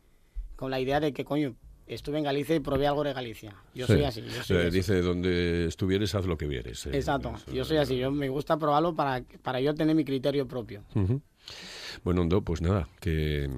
con 0.58 0.71
la 0.71 0.82
idea 0.82 0.99
de 0.99 1.13
que, 1.13 1.23
coño, 1.23 1.56
estuve 1.88 2.17
en 2.17 2.24
Galicia 2.24 2.56
y 2.56 2.60
probé 2.60 2.88
algo 2.88 3.04
de 3.04 3.13
Galicia. 3.13 3.56
Yo 3.74 3.88
soy 3.88 4.04
así. 4.04 4.24
Eh, 4.50 4.69
dice, 4.71 5.02
donde 5.02 5.65
estuvieres, 5.67 6.15
haz 6.15 6.26
lo 6.26 6.38
que 6.38 6.48
vieres. 6.48 6.86
Eh. 6.88 6.91
Exacto, 6.93 7.34
yo 7.52 7.65
soy 7.65 7.78
así. 7.78 7.98
Yo 7.98 8.12
me 8.12 8.30
gusta 8.30 8.58
probarlo 8.58 8.95
para, 8.95 9.24
para 9.41 9.60
yo 9.62 9.74
tener 9.76 9.95
mi 9.95 10.06
criterio 10.06 10.48
propio. 10.48 10.84
Bueno, 12.04 12.21
Hondo, 12.21 12.41
pues 12.41 12.62
nada, 12.62 12.88
que 13.00 13.50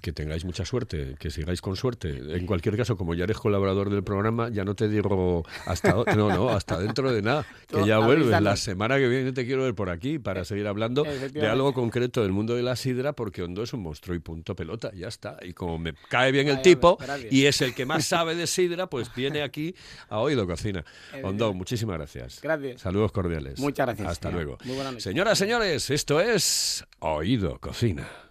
que 0.00 0.12
tengáis 0.12 0.44
mucha 0.44 0.64
suerte, 0.64 1.16
que 1.18 1.30
sigáis 1.30 1.60
con 1.60 1.76
suerte. 1.76 2.08
En 2.36 2.46
cualquier 2.46 2.76
caso, 2.76 2.96
como 2.96 3.14
ya 3.14 3.24
eres 3.24 3.38
colaborador 3.38 3.90
del 3.90 4.02
programa, 4.02 4.48
ya 4.50 4.64
no 4.64 4.74
te 4.74 4.88
digo 4.88 5.44
hasta 5.66 5.92
no, 6.14 6.28
no, 6.28 6.50
hasta 6.50 6.78
dentro 6.78 7.12
de 7.12 7.22
nada, 7.22 7.46
que 7.68 7.86
ya 7.86 7.98
vuelves. 7.98 8.40
La 8.40 8.56
semana 8.56 8.96
que 8.98 9.08
viene 9.08 9.32
te 9.32 9.46
quiero 9.46 9.64
ver 9.64 9.74
por 9.74 9.90
aquí 9.90 10.18
para 10.18 10.44
seguir 10.44 10.66
hablando 10.66 11.04
de 11.04 11.46
algo 11.46 11.72
concreto 11.72 12.22
del 12.22 12.32
mundo 12.32 12.54
de 12.54 12.62
la 12.62 12.76
sidra, 12.76 13.12
porque 13.12 13.42
Hondo 13.42 13.62
es 13.62 13.72
un 13.72 13.82
monstruo 13.82 14.14
y 14.14 14.18
punto 14.18 14.54
pelota, 14.54 14.92
ya 14.94 15.08
está. 15.08 15.38
Y 15.42 15.52
como 15.52 15.78
me 15.78 15.94
cae 16.08 16.32
bien 16.32 16.48
el 16.48 16.62
tipo 16.62 16.98
y 17.30 17.46
es 17.46 17.60
el 17.60 17.74
que 17.74 17.86
más 17.86 18.04
sabe 18.04 18.34
de 18.34 18.46
sidra, 18.46 18.88
pues 18.88 19.14
viene 19.14 19.42
aquí 19.42 19.74
a 20.08 20.18
Oído 20.18 20.46
Cocina. 20.46 20.84
Hondo, 21.22 21.52
muchísimas 21.54 21.96
gracias. 21.96 22.40
Gracias. 22.42 22.80
Saludos 22.80 23.12
cordiales. 23.12 23.58
Muchas 23.58 23.86
gracias. 23.86 24.08
Hasta 24.08 24.30
luego. 24.30 24.58
Señoras, 24.98 25.38
señores, 25.38 25.90
esto 25.90 26.20
es 26.20 26.84
Oído 27.00 27.58
Cocina. 27.60 28.25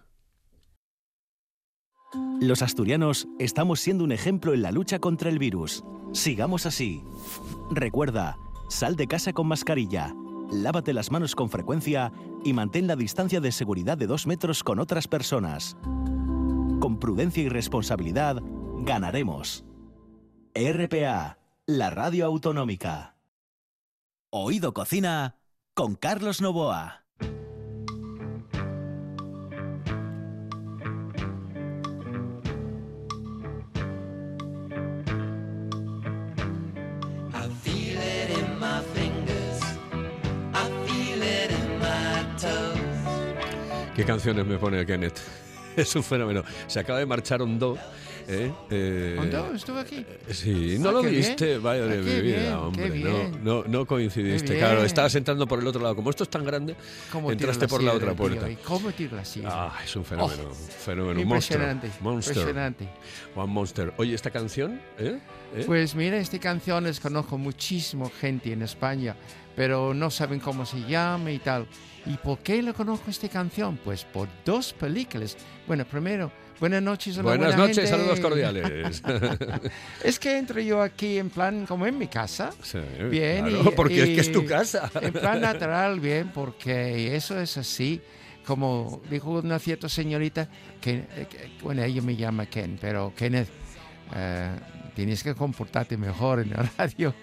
Los 2.40 2.60
asturianos 2.60 3.28
estamos 3.38 3.80
siendo 3.80 4.04
un 4.04 4.12
ejemplo 4.12 4.52
en 4.52 4.62
la 4.62 4.70
lucha 4.70 4.98
contra 4.98 5.30
el 5.30 5.38
virus. 5.38 5.84
Sigamos 6.12 6.66
así. 6.66 7.02
Recuerda, 7.70 8.36
sal 8.68 8.94
de 8.96 9.06
casa 9.06 9.32
con 9.32 9.46
mascarilla, 9.46 10.14
lávate 10.50 10.92
las 10.92 11.10
manos 11.10 11.34
con 11.34 11.48
frecuencia 11.48 12.12
y 12.44 12.52
mantén 12.52 12.86
la 12.86 12.96
distancia 12.96 13.40
de 13.40 13.52
seguridad 13.52 13.96
de 13.96 14.06
dos 14.06 14.26
metros 14.26 14.62
con 14.62 14.78
otras 14.78 15.08
personas. 15.08 15.76
Con 16.78 16.98
prudencia 17.00 17.42
y 17.42 17.48
responsabilidad, 17.48 18.42
ganaremos. 18.82 19.64
RPA, 20.54 21.38
la 21.66 21.90
radio 21.90 22.26
autonómica. 22.26 23.16
Oído 24.30 24.74
Cocina 24.74 25.36
con 25.74 25.94
Carlos 25.94 26.42
Novoa. 26.42 27.05
Canciones 44.06 44.46
me 44.46 44.56
pone 44.58 44.84
Kenneth. 44.86 45.18
Es 45.76 45.94
un 45.94 46.02
fenómeno. 46.02 46.42
Se 46.68 46.80
acaba 46.80 46.98
de 47.00 47.04
marchar 47.04 47.42
Hondo. 47.42 47.76
¿eh? 48.26 48.50
Eh, 48.70 49.16
¿Hondo? 49.20 49.52
¿Estuvo 49.54 49.78
aquí? 49.78 50.06
Sí, 50.30 50.78
no 50.80 50.88
Ah, 50.88 50.92
lo 50.92 51.02
viste, 51.02 51.46
bien. 51.48 51.62
vaya 51.62 51.82
Ah, 51.84 51.86
de 51.88 51.96
qué 51.96 52.02
mi 52.02 52.20
vida, 52.22 52.38
bien, 52.38 52.52
hombre. 52.54 52.88
No, 52.98 53.28
no, 53.42 53.64
no 53.68 53.84
coincidiste. 53.86 54.56
Claro, 54.56 54.84
estabas 54.84 55.14
entrando 55.16 55.46
por 55.46 55.58
el 55.58 55.66
otro 55.66 55.82
lado. 55.82 55.94
Como 55.94 56.08
esto 56.08 56.22
es 56.22 56.30
tan 56.30 56.44
grande, 56.46 56.74
¿Cómo 57.12 57.28
tira 57.28 57.32
entraste 57.50 57.68
por 57.68 57.82
la 57.82 57.92
otra 57.92 58.08
tío? 58.08 58.16
puerta. 58.16 58.48
¿Y 58.50 58.56
¿Cómo 58.56 58.90
la 59.12 59.22
sierra? 59.26 59.50
Ah, 59.52 59.78
es 59.84 59.94
un 59.94 60.04
fenómeno. 60.06 60.44
Oh, 60.50 60.54
fenómeno. 60.54 61.20
Un 61.20 61.28
monstruo. 61.28 61.60
impresionante, 61.60 61.90
Monster. 62.00 62.36
impresionante. 62.38 62.88
One 63.34 63.52
Monster. 63.52 63.92
Oye, 63.98 64.14
esta 64.14 64.30
canción, 64.30 64.80
¿eh? 64.98 65.18
¿Eh? 65.54 65.64
Pues 65.66 65.94
mira, 65.94 66.16
esta 66.16 66.38
canción 66.38 66.84
les 66.84 67.00
conozco 67.00 67.36
muchísimo 67.36 68.10
gente 68.18 68.50
en 68.50 68.62
España, 68.62 69.14
pero 69.54 69.92
no 69.92 70.10
saben 70.10 70.40
cómo 70.40 70.64
se 70.64 70.80
llama 70.88 71.32
y 71.32 71.38
tal. 71.38 71.66
¿Y 72.06 72.16
por 72.18 72.38
qué 72.38 72.62
le 72.62 72.72
conozco 72.72 73.10
esta 73.10 73.28
canción? 73.28 73.78
Pues 73.84 74.04
por 74.04 74.28
dos 74.44 74.72
películas. 74.72 75.36
Bueno, 75.66 75.84
primero, 75.84 76.30
buenas 76.60 76.80
noches 76.82 77.14
a 77.18 77.18
la 77.18 77.22
Buenas 77.24 77.48
buena 77.56 77.62
noches, 77.68 77.76
gente. 77.76 77.90
saludos 77.90 78.20
cordiales. 78.20 79.02
Es 80.04 80.18
que 80.20 80.38
entro 80.38 80.60
yo 80.60 80.80
aquí 80.82 81.18
en 81.18 81.30
plan 81.30 81.66
como 81.66 81.84
en 81.86 81.98
mi 81.98 82.06
casa. 82.06 82.50
Sí, 82.62 82.78
Bien, 83.10 83.46
claro, 83.46 83.70
y- 83.70 83.74
porque 83.74 84.02
es 84.02 84.08
que 84.10 84.20
es 84.20 84.32
tu 84.32 84.44
casa. 84.46 84.88
En 85.00 85.12
plan 85.12 85.40
natural, 85.40 85.98
bien, 85.98 86.30
porque 86.32 87.16
eso 87.16 87.38
es 87.40 87.56
así. 87.56 88.00
Como 88.46 89.02
dijo 89.10 89.32
una 89.32 89.58
cierta 89.58 89.88
señorita, 89.88 90.48
que, 90.80 90.92
eh, 91.16 91.26
que- 91.28 91.50
bueno, 91.62 91.82
ella 91.82 92.00
me 92.02 92.14
llama 92.14 92.46
Ken, 92.46 92.78
pero 92.80 93.12
Kenneth, 93.16 93.48
eh, 94.14 94.50
tienes 94.96 95.22
que 95.22 95.34
comportarte 95.34 95.96
mejor 95.96 96.40
en 96.40 96.50
la 96.50 96.68
radio. 96.78 97.14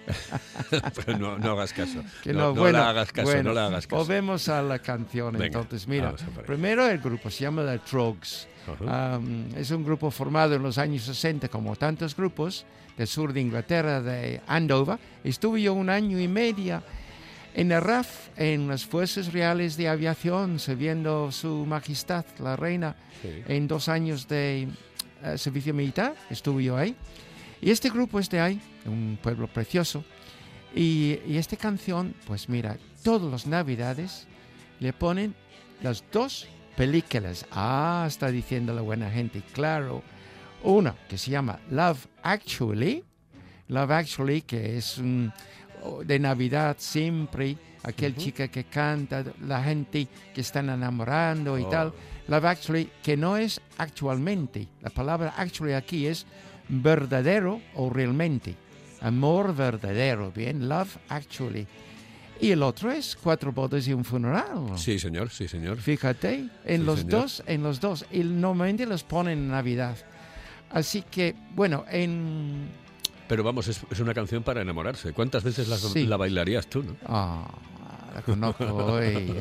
Pero 1.04 1.18
no, 1.18 1.38
no 1.38 1.50
hagas 1.52 1.72
caso. 1.74 2.02
Que 2.22 2.32
no, 2.32 2.38
no, 2.38 2.54
no 2.54 2.60
bueno, 2.62 2.78
le 2.78 2.84
hagas 2.84 3.12
caso, 3.12 3.26
bueno, 3.28 3.42
no 3.50 3.54
le 3.54 3.60
hagas 3.60 3.86
caso. 3.86 4.00
Volvemos 4.02 4.48
a 4.48 4.62
la 4.62 4.78
canción. 4.78 5.32
Venga, 5.36 5.46
entonces, 5.60 5.86
mira, 5.86 6.14
primero 6.46 6.86
el 6.88 6.98
grupo 7.00 7.28
se 7.30 7.42
llama 7.44 7.66
The 7.66 7.80
Trogs. 7.80 8.48
Ajá. 8.66 9.18
Um, 9.18 9.48
es 9.56 9.70
un 9.72 9.84
grupo 9.84 10.10
formado 10.10 10.54
en 10.54 10.62
los 10.62 10.78
años 10.78 11.02
60, 11.02 11.48
como 11.48 11.76
tantos 11.76 12.16
grupos, 12.16 12.64
del 12.96 13.06
sur 13.08 13.32
de 13.32 13.40
Inglaterra, 13.42 14.00
de 14.00 14.40
Andover. 14.46 14.98
Estuve 15.24 15.60
yo 15.60 15.74
un 15.74 15.90
año 15.90 16.18
y 16.18 16.28
medio 16.28 16.82
en 17.54 17.72
el 17.72 17.82
RAF, 17.82 18.28
en 18.36 18.68
las 18.68 18.86
Fuerzas 18.86 19.32
Reales 19.32 19.76
de 19.76 19.88
Aviación, 19.88 20.58
sirviendo 20.58 21.30
su 21.30 21.66
majestad, 21.66 22.24
la 22.38 22.56
reina, 22.56 22.96
Sí. 23.20 23.42
en 23.48 23.66
dos 23.68 23.88
años 23.88 24.28
de 24.28 24.68
eh, 25.22 25.38
servicio 25.38 25.72
militar. 25.74 26.14
Estuve 26.30 26.64
yo 26.64 26.76
ahí. 26.76 26.94
Y 27.60 27.70
este 27.70 27.90
grupo 27.90 28.18
es 28.18 28.28
de 28.30 28.40
ahí, 28.40 28.60
un 28.86 29.18
pueblo 29.22 29.46
precioso. 29.46 30.04
Y, 30.74 31.20
y 31.26 31.36
esta 31.38 31.56
canción, 31.56 32.14
pues 32.26 32.48
mira, 32.48 32.76
todas 33.02 33.30
las 33.30 33.46
navidades 33.46 34.26
le 34.80 34.92
ponen 34.92 35.34
las 35.82 36.04
dos 36.12 36.46
películas. 36.76 37.46
Ah, 37.52 38.04
está 38.08 38.28
diciendo 38.30 38.74
la 38.74 38.82
buena 38.82 39.10
gente, 39.10 39.42
claro. 39.52 40.02
Una 40.62 40.94
que 41.08 41.16
se 41.18 41.30
llama 41.30 41.60
Love 41.70 42.06
Actually. 42.22 43.04
Love 43.68 43.90
Actually, 43.92 44.42
que 44.42 44.76
es 44.78 44.98
un- 44.98 45.32
de 46.04 46.18
Navidad 46.18 46.76
siempre. 46.78 47.56
Aquel 47.82 48.16
chica 48.16 48.48
que 48.48 48.64
canta, 48.64 49.22
la 49.46 49.62
gente 49.62 50.08
que 50.34 50.40
están 50.40 50.70
enamorando 50.70 51.58
y 51.58 51.62
Oh. 51.64 51.68
tal. 51.68 51.92
Love 52.28 52.44
Actually, 52.46 52.90
que 53.02 53.14
no 53.16 53.36
es 53.36 53.60
actualmente. 53.76 54.66
La 54.80 54.88
palabra 54.88 55.34
actually 55.36 55.74
aquí 55.74 56.06
es 56.06 56.24
verdadero 56.68 57.60
o 57.74 57.90
realmente. 57.90 58.54
Amor 59.00 59.54
verdadero, 59.54 60.32
bien. 60.32 60.68
Love 60.68 60.96
Actually. 61.08 61.66
Y 62.40 62.50
el 62.50 62.62
otro 62.62 62.90
es 62.90 63.16
Cuatro 63.16 63.52
bodas 63.52 63.86
y 63.86 63.92
un 63.92 64.04
funeral. 64.04 64.76
Sí, 64.76 64.98
señor, 64.98 65.30
sí, 65.30 65.46
señor. 65.46 65.76
Fíjate, 65.78 66.48
en 66.64 66.80
Sí, 66.80 66.84
los 66.86 67.00
señor. 67.00 67.20
dos, 67.22 67.42
en 67.46 67.62
los 67.62 67.80
dos. 67.80 68.06
Y 68.10 68.20
normalmente 68.20 68.86
los 68.86 69.04
ponen 69.04 69.38
en 69.38 69.48
Navidad. 69.50 69.96
Así 70.70 71.02
que, 71.02 71.34
bueno, 71.54 71.84
en... 71.90 72.68
Pero 73.28 73.42
vamos, 73.44 73.68
es, 73.68 73.80
es 73.90 74.00
una 74.00 74.12
canción 74.12 74.42
para 74.42 74.60
enamorarse. 74.62 75.12
¿Cuántas 75.12 75.44
veces 75.44 75.68
la, 75.68 75.76
Sí. 75.78 76.06
la 76.06 76.16
bailarías 76.16 76.66
tú, 76.66 76.82
no? 76.82 76.96
Ah, 77.06 77.46
la 78.14 78.22
conozco 78.22 78.64
hoy. 78.66 79.32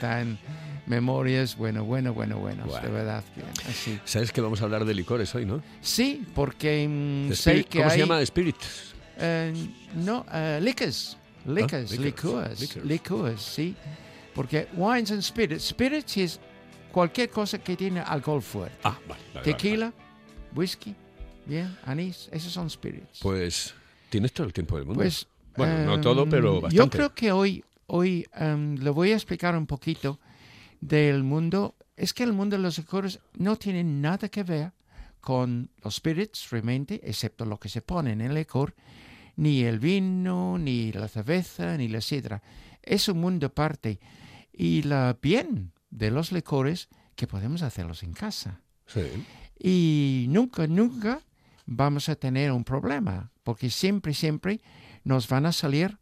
Da 0.00 0.20
en 0.20 0.38
memorias, 0.86 1.56
bueno, 1.56 1.84
bueno, 1.84 2.14
bueno, 2.14 2.38
bueno, 2.38 2.64
de 2.64 2.70
Bueno. 2.70 2.90
verdad, 2.92 3.24
bien, 3.34 3.48
así. 3.68 3.98
Sabes 4.04 4.32
que 4.32 4.40
vamos 4.40 4.60
a 4.60 4.64
hablar 4.64 4.84
de 4.84 4.94
licores 4.94 5.34
hoy, 5.34 5.44
¿no? 5.44 5.62
Sí, 5.80 6.24
porque 6.34 6.86
mm, 6.88 7.28
De 7.28 7.36
sé 7.36 7.64
que 7.64 7.78
¿Cómo 7.78 7.90
hay... 7.90 7.96
se 7.96 7.98
llama? 7.98 8.20
Spirit. 8.22 8.56
Eh, 9.18 9.52
no, 9.96 10.24
eh, 10.32 10.60
liquors, 10.62 11.16
liquors, 11.46 11.90
liquors. 11.98 12.84
licores, 12.84 13.40
sí. 13.40 13.74
Porque 14.34 14.68
wines 14.74 15.10
and 15.10 15.22
spirits, 15.22 15.64
spirits 15.68 16.16
es 16.18 16.40
cualquier 16.92 17.30
cosa 17.30 17.58
que 17.58 17.76
tiene 17.76 18.00
alcohol 18.00 18.42
fuerte. 18.42 18.76
Ah, 18.84 18.90
vale. 19.08 19.08
vale, 19.08 19.22
vale, 19.34 19.44
Tequila, 19.44 19.92
whisky, 20.54 20.94
bien, 21.46 21.76
anís, 21.84 22.28
esos 22.30 22.52
son 22.52 22.68
spirits. 22.68 23.20
Pues 23.20 23.74
tienes 24.10 24.32
todo 24.32 24.46
el 24.46 24.52
tiempo 24.52 24.76
del 24.76 24.84
mundo. 24.84 25.00
Pues, 25.00 25.26
bueno, 25.56 25.78
no 25.86 25.94
em, 25.94 26.00
todo, 26.02 26.28
pero 26.28 26.60
bastante. 26.60 26.76
Yo 26.76 26.90
creo 26.90 27.14
que 27.14 27.32
hoy, 27.32 27.64
hoy 27.86 28.26
em, 28.34 28.76
le 28.76 28.90
voy 28.90 29.12
a 29.12 29.14
explicar 29.14 29.56
un 29.56 29.66
poquito 29.66 30.20
del 30.86 31.22
mundo. 31.24 31.74
Es 31.96 32.12
que 32.12 32.22
el 32.24 32.32
mundo 32.32 32.56
de 32.56 32.62
los 32.62 32.78
licores 32.78 33.20
no 33.34 33.56
tiene 33.56 33.82
nada 33.84 34.28
que 34.28 34.42
ver 34.42 34.72
con 35.20 35.70
los 35.82 35.96
spirits 35.96 36.50
realmente, 36.50 37.00
excepto 37.02 37.44
lo 37.44 37.58
que 37.58 37.68
se 37.68 37.82
pone 37.82 38.12
en 38.12 38.20
el 38.20 38.34
licor, 38.34 38.74
ni 39.36 39.62
el 39.62 39.78
vino, 39.80 40.56
ni 40.58 40.92
la 40.92 41.08
cerveza, 41.08 41.76
ni 41.76 41.88
la 41.88 42.00
sidra. 42.00 42.42
Es 42.82 43.08
un 43.08 43.20
mundo 43.20 43.46
aparte. 43.46 43.98
Y 44.52 44.82
la 44.82 45.18
bien 45.20 45.72
de 45.90 46.10
los 46.10 46.32
licores 46.32 46.88
que 47.16 47.26
podemos 47.26 47.62
hacerlos 47.62 48.02
en 48.02 48.12
casa 48.12 48.60
Sí. 48.86 49.02
y 49.58 50.26
nunca, 50.28 50.66
nunca 50.66 51.20
vamos 51.64 52.08
a 52.08 52.14
tener 52.14 52.52
un 52.52 52.62
problema, 52.62 53.32
porque 53.42 53.68
siempre, 53.70 54.14
siempre 54.14 54.60
nos 55.02 55.28
van 55.28 55.46
a 55.46 55.52
salir 55.52 55.98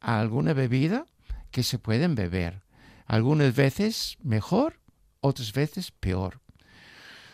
alguna 0.00 0.52
bebida 0.52 1.06
que 1.50 1.62
se 1.62 1.78
pueden 1.78 2.14
beber. 2.14 2.62
Algunas 3.06 3.54
veces 3.54 4.16
mejor, 4.22 4.80
otras 5.20 5.52
veces 5.52 5.90
peor. 5.92 6.40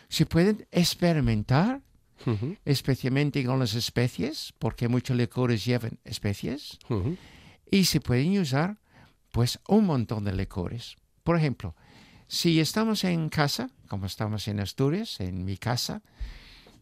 Se 0.09 0.25
pueden 0.25 0.67
experimentar, 0.71 1.81
Ujú, 2.25 2.55
especialmente 2.63 3.43
con 3.43 3.59
las 3.59 3.73
especies, 3.73 4.53
porque 4.59 4.87
muchos 4.87 5.17
licores 5.17 5.65
llevan 5.65 5.99
especies, 6.05 6.77
ujú. 6.89 7.17
y 7.69 7.83
se 7.85 7.99
pueden 7.99 8.39
usar 8.39 8.77
pues 9.31 9.59
un 9.67 9.85
montón 9.85 10.23
de 10.23 10.31
licores. 10.33 10.95
Por 11.23 11.35
ejemplo, 11.37 11.75
si 12.27 12.59
estamos 12.61 13.03
en 13.03 13.27
casa, 13.29 13.69
como 13.89 14.05
estamos 14.05 14.47
en 14.47 14.59
Asturias, 14.61 15.19
en 15.19 15.43
mi 15.43 15.57
casa, 15.57 16.01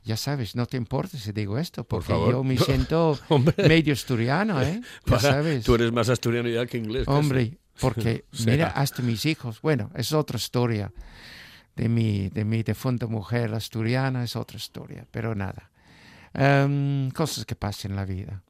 ya 0.04 0.18
sabes, 0.18 0.56
no 0.56 0.66
te 0.68 0.78
importa 0.78 1.18
si 1.18 1.32
digo 1.32 1.58
esto, 1.58 1.84
Por 1.86 2.00
porque 2.04 2.14
favor. 2.14 2.32
yo 2.34 2.44
me 2.44 2.58
siento 2.60 3.18
medio 3.58 3.94
asturiano, 3.94 4.62
¿eh? 4.62 4.82
Ya 4.84 5.10
para- 5.10 5.22
sabes. 5.22 5.64
tú 5.64 5.74
eres 5.76 5.92
más 5.92 6.10
asturiano 6.10 6.50
ya 6.50 6.66
que 6.68 6.78
inglés. 6.78 7.08
Hombre, 7.08 7.58
porque 7.80 8.26
mira, 8.46 8.68
hasta 8.68 9.02
mis 9.02 9.26
hijos, 9.26 9.62
bueno, 9.62 9.92
es 9.96 10.14
otra 10.14 10.38
historia 10.38 10.92
de 11.76 11.90
mi, 11.90 12.30
de 12.30 12.46
mi 12.46 12.64
difunta 12.64 13.08
mujer 13.08 13.54
asturiana, 13.54 14.24
es 14.24 14.36
otra 14.36 14.58
historia, 14.58 15.08
pero 15.12 15.36
nada. 15.36 15.72
Em, 16.34 17.12
cosas 17.12 17.46
que 17.46 17.56
pasan 17.56 17.92
en 17.92 17.96
la 17.98 18.06
vida. 18.06 18.44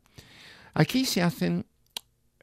Aquí 0.74 1.06
se 1.06 1.22
hacen 1.22 1.66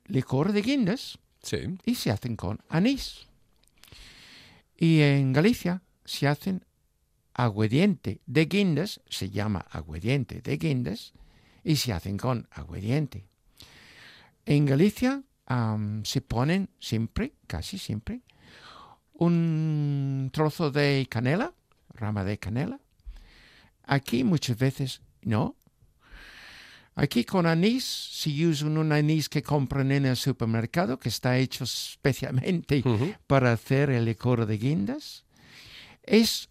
licor 0.06 0.52
de 0.52 0.62
guindas 0.62 1.18
Sí. 1.42 1.78
y 1.84 1.94
se 1.94 2.10
hacen 2.10 2.36
con 2.36 2.58
anís. 2.68 3.26
Y 4.76 5.00
en 5.00 5.32
Galicia 5.32 5.82
se 6.04 6.26
hacen 6.26 6.64
aguardiente 7.34 8.20
de 8.26 8.46
guindas, 8.46 9.00
se 9.08 9.30
llama 9.30 9.64
aguardiente 9.70 10.40
de 10.42 10.56
guindas, 10.56 11.12
y 11.62 11.76
se 11.76 11.92
hacen 11.92 12.16
con 12.16 12.48
aguardiente. 12.50 13.26
En 14.46 14.66
Galicia 14.66 15.22
se 16.02 16.20
ponen 16.20 16.68
siempre, 16.78 17.32
casi 17.46 17.78
siempre, 17.78 18.20
un 19.14 20.30
trozo 20.32 20.70
de 20.70 21.06
canela, 21.10 21.52
rama 21.94 22.24
de 22.24 22.38
canela. 22.38 22.80
Aquí 23.84 24.24
muchas 24.24 24.58
veces 24.58 25.00
no. 25.22 25.56
Aquí 26.94 27.24
con 27.24 27.46
anís, 27.46 27.84
si 27.84 28.44
usan 28.44 28.76
un 28.76 28.92
anís 28.92 29.28
que 29.28 29.42
compran 29.42 29.92
en 29.92 30.04
el 30.04 30.16
supermercado, 30.16 30.98
que 30.98 31.08
está 31.08 31.38
hecho 31.38 31.64
especialmente 31.64 32.82
para 33.26 33.52
hacer 33.52 33.90
el 33.90 34.04
licor 34.04 34.46
de 34.46 34.58
guindas, 34.58 35.24
es 36.02 36.48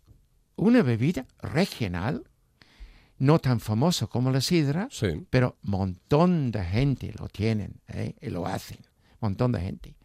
una 0.55 0.83
bebida 0.83 1.25
regional, 1.41 2.23
no 3.19 3.39
tan 3.39 3.59
famosa 3.59 4.07
como 4.07 4.31
la 4.31 4.41
sidra, 4.41 4.87
Sí. 4.91 5.25
pero 5.29 5.57
montón 5.63 6.51
de 6.51 6.63
gente 6.63 7.13
lo 7.19 7.27
tienen 7.27 7.81
¿eh? 7.87 8.15
y 8.21 8.29
lo 8.29 8.45
hacen, 8.45 8.77
montón 9.19 9.51
de 9.51 9.61
gente. 9.61 9.95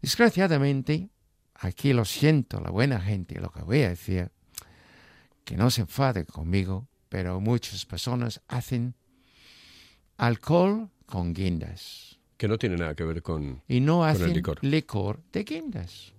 Desgraciadamente, 0.00 1.10
aquí 1.54 1.92
lo 1.92 2.04
siento, 2.04 2.60
la 2.60 2.70
buena 2.70 3.00
gente, 3.00 3.40
lo 3.40 3.50
que 3.50 3.62
voy 3.62 3.82
a 3.82 3.90
decir, 3.90 4.30
que 5.44 5.56
no 5.56 5.70
se 5.70 5.82
enfade 5.82 6.24
conmigo, 6.24 6.88
pero 7.08 7.40
muchas 7.40 7.84
personas 7.86 8.40
hacen 8.48 8.94
alcohol 10.16 10.88
con 11.06 11.34
guindas 11.34 12.18
Que 12.36 12.48
no 12.48 12.58
tiene 12.58 12.76
nada 12.76 12.94
que 12.94 13.04
ver 13.04 13.22
con. 13.22 13.62
y 13.68 13.80
no 13.80 14.04
el 14.08 14.16
hacen 14.16 14.32
licor. 14.32 14.58
licor 14.62 15.20
de 15.32 15.44
guindas. 15.44 16.12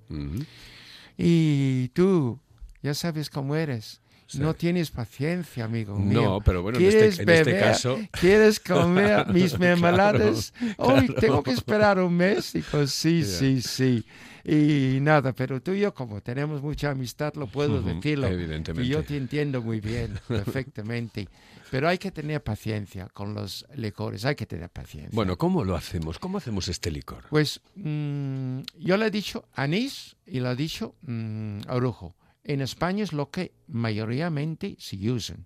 Y 1.17 1.87
tú, 1.89 2.39
ya 2.81 2.93
sabes 2.93 3.29
cómo 3.29 3.55
eres. 3.55 4.01
No 4.35 4.53
tienes 4.53 4.89
paciencia, 4.91 5.65
amigo 5.65 5.97
mío. 5.97 6.21
No, 6.21 6.41
pero 6.41 6.61
bueno, 6.63 6.79
en 6.79 6.85
este- 6.85 6.97
¿Quieres 6.99 7.19
en 7.19 7.29
este 7.29 7.43
beber? 7.51 7.63
caso- 7.63 7.99
¿Quieres 8.19 8.59
comer 8.59 9.27
mis 9.33 9.57
mermeladas? 9.59 10.53
Hoy 10.77 11.05
claro. 11.07 11.13
tengo 11.21 11.43
que 11.43 11.51
esperar 11.51 11.99
un 11.99 12.15
mes. 12.15 12.55
Y 12.55 12.61
pues 12.61 12.91
sí, 12.91 13.23
sí, 13.23 13.61
sí. 13.61 14.05
Y 14.45 14.99
nada, 14.99 15.31
pero 15.31 15.61
tú 15.61 15.71
y 15.71 15.79
yo, 15.81 15.93
como 15.93 16.19
tenemos 16.21 16.61
mucha 16.61 16.89
amistad, 16.91 17.33
lo 17.35 17.47
puedo 17.47 17.79
Ujú, 17.79 17.87
decirlo. 17.95 18.27
evidentemente. 18.27 18.85
Y 18.85 18.91
yo 18.91 19.03
te 19.03 19.15
entiendo 19.15 19.61
muy 19.61 19.79
bien, 19.79 20.19
perfectamente. 20.27 21.29
Pero 21.71 21.87
hay 21.87 21.97
que 21.97 22.11
tener 22.11 22.43
paciencia 22.43 23.07
con 23.13 23.33
los 23.33 23.65
licores, 23.75 24.25
hay 24.25 24.35
que 24.35 24.45
tener 24.45 24.69
paciencia. 24.69 25.11
Bueno, 25.13 25.37
¿cómo 25.37 25.63
lo 25.63 25.75
hacemos? 25.75 26.19
¿Cómo 26.19 26.37
hacemos 26.37 26.67
este 26.67 26.91
licor? 26.91 27.23
Pues 27.29 27.61
mm, 27.75 28.59
yo 28.79 28.97
le 28.97 29.07
he 29.07 29.11
dicho 29.11 29.45
anís 29.53 30.15
y 30.25 30.39
le 30.39 30.51
he 30.51 30.55
dicho 30.55 30.93
mm, 31.01 31.61
orujo. 31.69 32.15
En 32.43 32.61
España 32.61 33.03
es 33.03 33.13
lo 33.13 33.29
que 33.29 33.53
mayoritariamente 33.67 34.75
se 34.79 35.11
usan. 35.11 35.45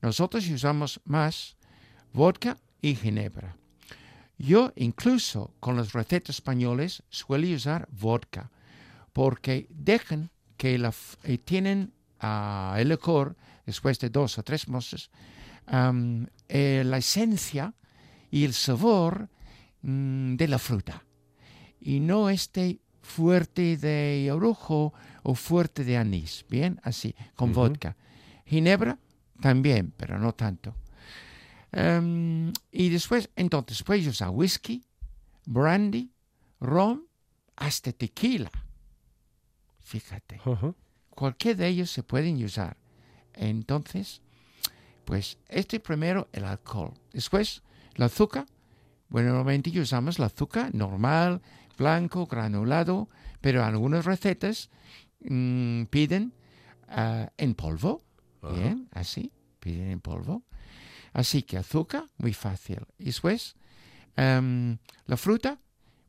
Nosotros 0.00 0.48
usamos 0.48 1.00
más 1.04 1.56
vodka 2.12 2.56
y 2.80 2.94
ginebra. 2.94 3.56
Yo 4.38 4.72
incluso 4.76 5.54
con 5.60 5.76
las 5.76 5.92
recetas 5.92 6.36
españoles 6.36 7.02
suelo 7.08 7.48
usar 7.54 7.88
vodka 7.90 8.50
porque 9.12 9.66
dejan 9.70 10.30
que 10.56 10.78
la, 10.78 10.92
eh, 11.24 11.38
tienen 11.38 11.92
ah, 12.20 12.76
el 12.78 12.90
licor 12.90 13.36
después 13.64 13.98
de 13.98 14.10
dos 14.10 14.38
o 14.38 14.42
tres 14.42 14.68
meses 14.68 15.10
eh, 16.48 16.82
la 16.84 16.98
esencia 16.98 17.74
y 18.30 18.44
el 18.44 18.54
sabor 18.54 19.28
mm, 19.82 20.36
de 20.36 20.48
la 20.48 20.58
fruta 20.58 21.04
y 21.80 22.00
no 22.00 22.30
este 22.30 22.80
fuerte 23.06 23.76
de 23.76 24.30
orujo 24.32 24.92
o 25.22 25.34
fuerte 25.34 25.84
de 25.84 25.96
anís, 25.96 26.44
bien, 26.50 26.80
así, 26.82 27.14
con 27.34 27.52
vodka. 27.52 27.96
Ginebra 28.44 28.98
también, 29.40 29.92
pero 29.96 30.18
no 30.18 30.34
tanto. 30.34 30.74
Em, 31.72 32.52
y 32.72 32.88
después, 32.88 33.30
entonces, 33.36 33.82
puedes 33.82 34.06
usar 34.06 34.30
whisky, 34.30 34.84
brandy, 35.46 36.10
ron, 36.60 37.06
hasta 37.56 37.92
tequila. 37.92 38.50
Fíjate, 39.80 40.40
cualquier 41.10 41.56
de 41.56 41.68
ellos 41.68 41.90
se 41.90 42.02
pueden 42.02 42.42
usar. 42.44 42.76
Entonces, 43.34 44.20
pues 45.04 45.38
este 45.48 45.78
primero 45.78 46.28
el 46.32 46.44
alcohol. 46.44 46.92
Después, 47.12 47.62
el 47.94 48.02
azúcar. 48.02 48.46
Bueno, 49.08 49.28
normalmente 49.28 49.78
usamos 49.78 50.18
el 50.18 50.24
azúcar 50.24 50.74
normal, 50.74 51.40
blanco, 51.76 52.26
granulado, 52.26 53.08
pero 53.40 53.64
algunas 53.64 54.04
recetas 54.04 54.70
mm, 55.20 55.84
piden 55.84 56.32
ah, 56.88 57.30
en 57.36 57.54
polvo. 57.54 58.02
Bien, 58.54 58.88
así, 58.92 59.32
piden 59.58 59.90
en 59.90 60.00
polvo. 60.00 60.44
Así 61.12 61.42
que 61.42 61.56
azúcar, 61.58 62.04
muy 62.18 62.32
fácil. 62.32 62.80
Y 62.98 63.06
después, 63.06 63.56
em, 64.16 64.78
la 65.06 65.16
fruta, 65.16 65.58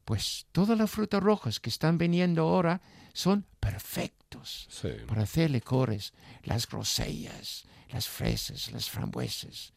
pues 0.05 0.45
todas 0.51 0.77
las 0.77 0.91
frutas 0.91 1.21
rojas 1.23 1.59
que 1.59 1.69
están 1.69 1.97
viniendo 1.97 2.43
ahora 2.43 2.81
son 3.13 3.45
perfectos 3.59 4.67
Sí. 4.69 4.89
para 5.07 5.23
hacer 5.23 5.49
licores, 5.49 6.13
las 6.43 6.67
grosellas, 6.67 7.63
las 7.89 8.07
fresas, 8.07 8.71
las 8.71 8.89
frambuesas, 8.89 9.73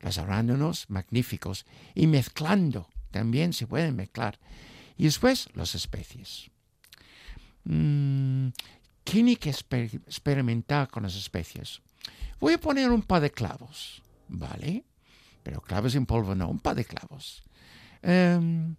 los 0.00 0.16
arándanos 0.18 0.88
magníficos 0.88 1.66
y 1.94 2.06
mezclando, 2.06 2.88
también 3.10 3.52
se 3.52 3.66
pueden 3.66 3.96
mezclar. 3.96 4.38
Y 4.98 5.04
después 5.04 5.48
las 5.54 5.74
especies. 5.74 6.50
Mm, 7.64 8.48
tiene 9.04 9.36
que 9.36 9.50
exper- 9.50 9.94
experimentar 10.06 10.88
con 10.88 11.04
las 11.04 11.14
especies. 11.16 11.80
Voy 12.40 12.54
a 12.54 12.60
poner 12.60 12.90
un 12.90 13.02
par 13.02 13.22
de 13.22 13.30
clavos, 13.30 14.02
¿vale? 14.28 14.84
Pero 15.42 15.60
clavos 15.62 15.94
en 15.94 16.04
polvo 16.04 16.34
no, 16.34 16.48
un 16.48 16.58
par 16.60 16.74
de 16.76 16.84
clavos. 16.84 17.42
Em, 18.02 18.74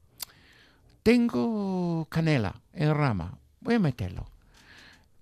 tengo 1.04 2.06
canela 2.10 2.62
en 2.74 2.94
rama, 2.94 3.38
voy 3.62 3.76
a 3.76 3.80
meterlo 3.80 4.30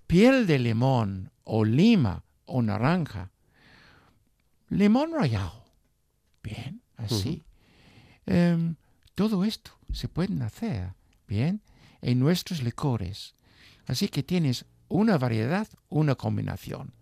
piel 0.08 0.48
de 0.48 0.58
limón 0.58 1.32
o 1.44 1.66
lima 1.66 2.24
o 2.46 2.62
naranja. 2.62 3.30
Limón 4.70 5.12
rallado. 5.12 5.66
Bien, 6.42 6.82
así. 6.96 7.44
Todo 9.17 9.43
esto 9.45 9.71
se 9.91 10.08
puede 10.08 10.43
hacer, 10.43 10.93
bien, 11.27 11.63
en 12.03 12.19
nuestros 12.19 12.62
licores. 12.62 13.34
Así 13.88 14.10
que 14.10 14.21
tienes 14.21 14.65
una 14.89 15.17
variedad, 15.17 15.67
una 15.89 16.13
combinación. 16.13 16.93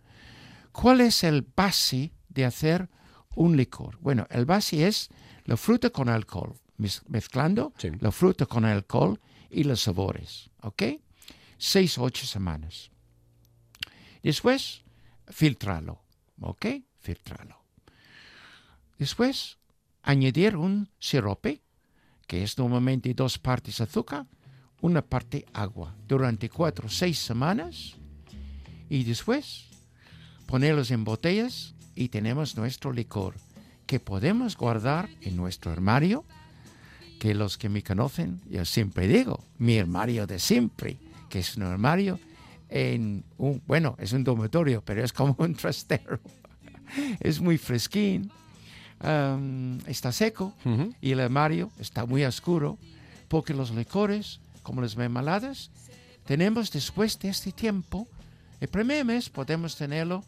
¿Cuál 0.72 1.02
es 1.02 1.26
el 1.26 1.42
base 1.42 2.14
de 2.30 2.46
hacer 2.46 2.88
un 3.36 3.58
licor? 3.58 3.98
Bueno, 4.00 4.28
el 4.30 4.46
base 4.46 4.88
es 4.88 5.10
la 5.44 5.58
fruta 5.58 5.90
con 5.90 6.08
alcohol, 6.08 6.56
mez- 6.78 7.04
mezclando 7.10 7.74
Sí. 7.78 7.90
la 8.00 8.14
fruta 8.14 8.46
con 8.46 8.64
alcohol 8.64 9.20
y 9.50 9.66
los 9.66 9.82
sabores, 9.82 10.50
¿ok? 10.62 10.84
Seis 11.58 11.98
o 11.98 12.04
ocho 12.04 12.26
semanas. 12.26 12.92
Después, 14.24 14.84
filtrarlo, 15.28 16.02
¿ok? 16.40 16.66
Filtrarlo. 17.02 17.62
Después, 18.98 19.58
añadir 20.02 20.56
un 20.56 20.90
sirope, 20.98 21.62
que 22.28 22.44
es 22.44 22.58
normalmente 22.58 23.14
dos 23.14 23.38
partes 23.38 23.82
azúcar, 23.82 24.26
una 24.82 25.02
parte 25.02 25.46
agua, 25.54 25.96
durante 26.08 26.50
cuatro 26.50 26.88
o 26.88 26.90
seis 26.90 27.18
semanas. 27.18 27.96
Y 28.90 29.04
después, 29.04 29.66
ponerlos 30.46 30.92
en 30.92 31.04
botellas 31.04 31.76
y 31.96 32.10
tenemos 32.10 32.56
nuestro 32.58 32.92
licor, 32.92 33.36
que 33.86 34.00
podemos 34.00 34.58
guardar 34.58 35.10
en 35.22 35.36
nuestro 35.36 35.72
armario, 35.72 36.26
que 37.20 37.34
los 37.34 37.58
que 37.58 37.70
me 37.70 37.84
conocen, 37.84 38.42
yo 38.50 38.66
siempre 38.66 39.08
digo, 39.08 39.44
mi 39.58 39.80
armario 39.80 40.28
de 40.28 40.40
siempre, 40.40 40.98
que 41.30 41.40
es 41.40 41.56
un 41.56 41.64
armario 41.64 42.20
en 42.70 43.24
un, 43.38 43.62
bueno, 43.66 43.96
es 44.00 44.14
un 44.14 44.24
dormitorio, 44.24 44.84
pero 44.84 45.04
es 45.04 45.14
como 45.14 45.36
un 45.40 45.56
trastero. 45.56 46.20
es 47.20 47.40
muy 47.40 47.58
fresquín, 47.58 48.32
está 49.88 50.12
seco 50.12 50.54
y 51.02 51.12
el 51.12 51.20
armario 51.20 51.72
está 51.80 52.06
muy 52.06 52.24
oscuro, 52.26 52.78
porque 53.28 53.54
los 53.54 53.72
licores, 53.72 54.40
como 54.64 54.82
las 54.82 54.96
mermeladas, 54.98 55.70
tenemos 56.26 56.72
después 56.72 57.20
de 57.20 57.30
este 57.30 57.52
tiempo, 57.52 58.08
el 58.60 58.68
primer 58.68 59.06
mes 59.06 59.30
podemos 59.30 59.76
tenerlo 59.76 60.24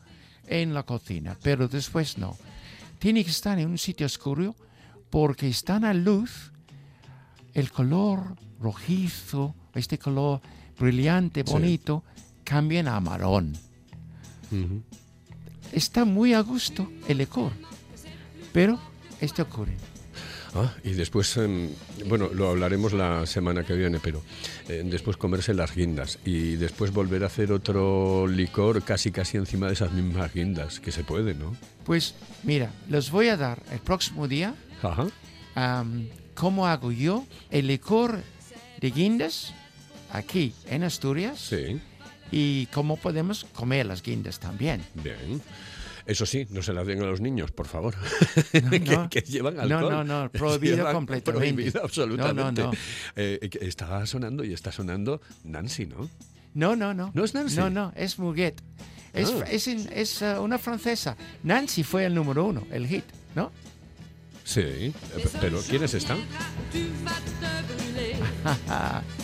en 0.48 0.74
la 0.74 0.84
cocina, 0.84 1.36
pero 1.42 1.68
después 1.68 2.18
no. 2.18 2.38
Tiene 3.00 3.24
que 3.24 3.32
estar 3.32 3.58
en 3.60 3.70
un 3.70 3.78
sitio 3.78 4.06
oscuro 4.06 4.56
porque 5.10 5.48
están 5.48 5.86
a 5.86 5.94
luz 5.94 6.52
el 7.54 7.72
color 7.72 8.36
rojizo, 8.60 9.56
este 9.74 9.98
color 9.98 10.42
brillante, 10.80 11.44
Sí. 11.46 11.52
bonito, 11.52 12.04
cambian 12.44 12.88
a 12.88 13.00
marrón. 13.00 13.58
Ujú. 14.52 14.82
Está 15.72 16.06
muy 16.06 16.34
a 16.34 16.42
gusto 16.42 16.90
el 17.08 17.18
licor, 17.20 17.52
pero 18.54 18.80
esto 19.22 19.44
ocurre. 19.44 19.74
Ah, 20.56 20.74
y 20.84 20.92
después, 20.94 21.36
em, 21.38 21.70
bueno, 22.08 22.30
lo 22.34 22.50
hablaremos 22.50 22.94
la 22.94 23.26
semana 23.26 23.64
que 23.66 23.74
viene, 23.74 24.00
pero 24.02 24.24
eh, 24.70 24.82
después 24.86 25.18
comerse 25.18 25.54
las 25.54 25.76
guindas 25.76 26.20
y 26.26 26.56
después 26.56 26.92
volver 26.94 27.24
a 27.24 27.28
hacer 27.28 27.52
otro 27.52 28.26
licor 28.28 28.82
casi 28.84 29.12
casi 29.12 29.38
encima 29.38 29.68
de 29.68 29.74
esas 29.74 29.92
mismas 29.92 30.34
guindas, 30.34 30.80
que 30.80 30.92
se 30.92 31.04
puede, 31.04 31.36
¿no? 31.36 31.56
Pues 31.86 32.16
mira, 32.44 32.72
les 32.90 33.12
voy 33.12 33.28
a 33.28 33.38
dar 33.38 33.62
el 33.72 33.80
próximo 33.80 34.28
día 34.28 34.56
Ajá. 34.82 35.08
cómo 36.34 36.66
hago 36.68 36.92
yo 36.92 37.26
el 37.52 37.68
licor 37.68 38.20
de 38.80 38.92
guindas 38.92 39.54
aquí 40.12 40.54
en 40.68 40.84
Asturias 40.84 41.40
Sí, 41.40 41.80
y 42.32 42.66
cómo 42.68 42.96
podemos 42.98 43.46
comer 43.54 43.86
las 43.86 44.02
guindas 44.02 44.40
también. 44.40 44.82
bien. 44.96 45.42
Eso 46.08 46.26
sí, 46.26 46.48
no 46.52 46.62
se 46.64 46.74
las 46.74 46.88
den 46.88 47.02
a 47.02 47.06
los 47.06 47.20
niños, 47.22 47.52
por 47.52 47.68
favor. 47.68 47.94
No, 48.64 48.70
que, 48.72 48.80
no. 48.80 49.10
que 49.10 49.22
llevan 49.22 49.56
No, 49.56 49.62
alcohol. 49.62 49.92
no, 49.92 50.04
no, 50.24 50.32
prohibido 50.32 50.78
Llevan- 50.78 50.94
completamente. 50.94 51.54
Prohibido 51.54 51.84
absolutamente. 51.84 52.62
No, 52.62 52.68
no, 52.68 52.72
no. 52.72 52.78
Eh, 53.16 53.50
que 53.52 53.66
estaba 53.68 54.06
sonando 54.06 54.44
y 54.46 54.54
está 54.54 54.72
sonando 54.72 55.22
Nancy, 55.44 55.86
¿no? 55.86 56.10
No, 56.54 56.76
no, 56.76 56.94
no. 56.94 57.12
¿No 57.14 57.24
es 57.26 57.34
Nancy? 57.34 57.58
No, 57.58 57.70
no, 57.70 57.92
es 57.96 58.18
Muguet. 58.20 58.62
Es, 59.14 59.30
Ah. 59.32 59.46
es, 59.52 59.68
in- 59.68 59.90
es, 59.94 60.22
uh, 60.22 60.42
una 60.42 60.58
francesa. 60.58 61.16
Nancy 61.44 61.84
fue 61.84 62.06
el 62.06 62.16
número 62.16 62.46
uno, 62.46 62.66
el 62.72 62.88
hit, 62.88 63.04
¿no? 63.36 63.52
Sí, 64.44 64.62
eh, 64.62 64.94
pero 65.42 65.60
¿quiénes 65.62 65.94
están? 65.94 66.20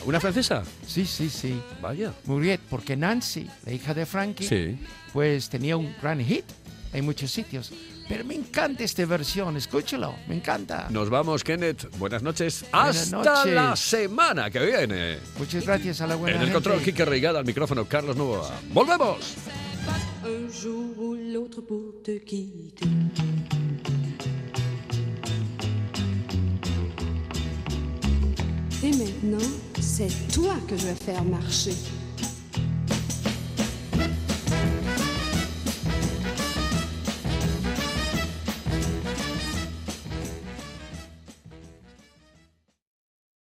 ¿Una 0.05 0.19
francesa? 0.19 0.63
Sí, 0.85 1.05
sí, 1.05 1.29
sí. 1.29 1.61
Vaya. 1.81 2.13
Muguet, 2.25 2.59
porque 2.69 2.97
Nancy, 2.97 3.47
la 3.65 3.71
hija 3.71 3.93
de 3.93 4.05
Frankie, 4.05 4.45
Sí. 4.47 4.77
pues 5.13 5.49
tenía 5.49 5.77
un 5.77 5.95
gran 6.01 6.19
hit 6.19 6.43
en 6.93 7.05
muchos 7.05 7.31
sitios. 7.31 7.71
Pero 8.07 8.25
me 8.25 8.35
encanta 8.35 8.83
esta 8.83 9.05
versión, 9.05 9.55
escúchalo, 9.57 10.15
me 10.27 10.35
encanta. 10.35 10.87
Nos 10.89 11.09
vamos, 11.09 11.43
Kenneth. 11.43 11.87
Buenas 11.97 12.21
noches. 12.21 12.65
Buenas 12.71 12.97
Hasta 13.13 13.45
la 13.45 13.63
noches. 13.69 13.79
semana 13.79 14.49
que 14.51 14.59
viene. 14.59 15.17
Muchas 15.39 15.65
gracias 15.65 16.01
a 16.01 16.07
la 16.07 16.15
buena 16.15 16.35
En 16.35 16.41
el 16.41 16.47
gente. 16.49 16.61
control, 16.63 16.81
Kike 16.83 17.05
Reigada, 17.05 17.39
al 17.39 17.45
micrófono, 17.45 17.85
Carlos 17.85 18.15
Novoa. 18.15 18.51
¡Volvemos! 18.73 19.35
un 20.25 20.49
jour 20.49 20.97
ou 20.99 21.15
l'autre 21.15 21.59
pour 21.61 22.01
te 22.01 22.17
quitter. 22.23 22.87
Et 28.83 28.91
maintenant, 28.97 29.47
c'est 29.81 30.09
toi 30.33 30.55
que 30.67 30.75
je 30.77 30.87
vais 30.87 30.95
faire 30.95 31.23
marcher. 31.23 31.73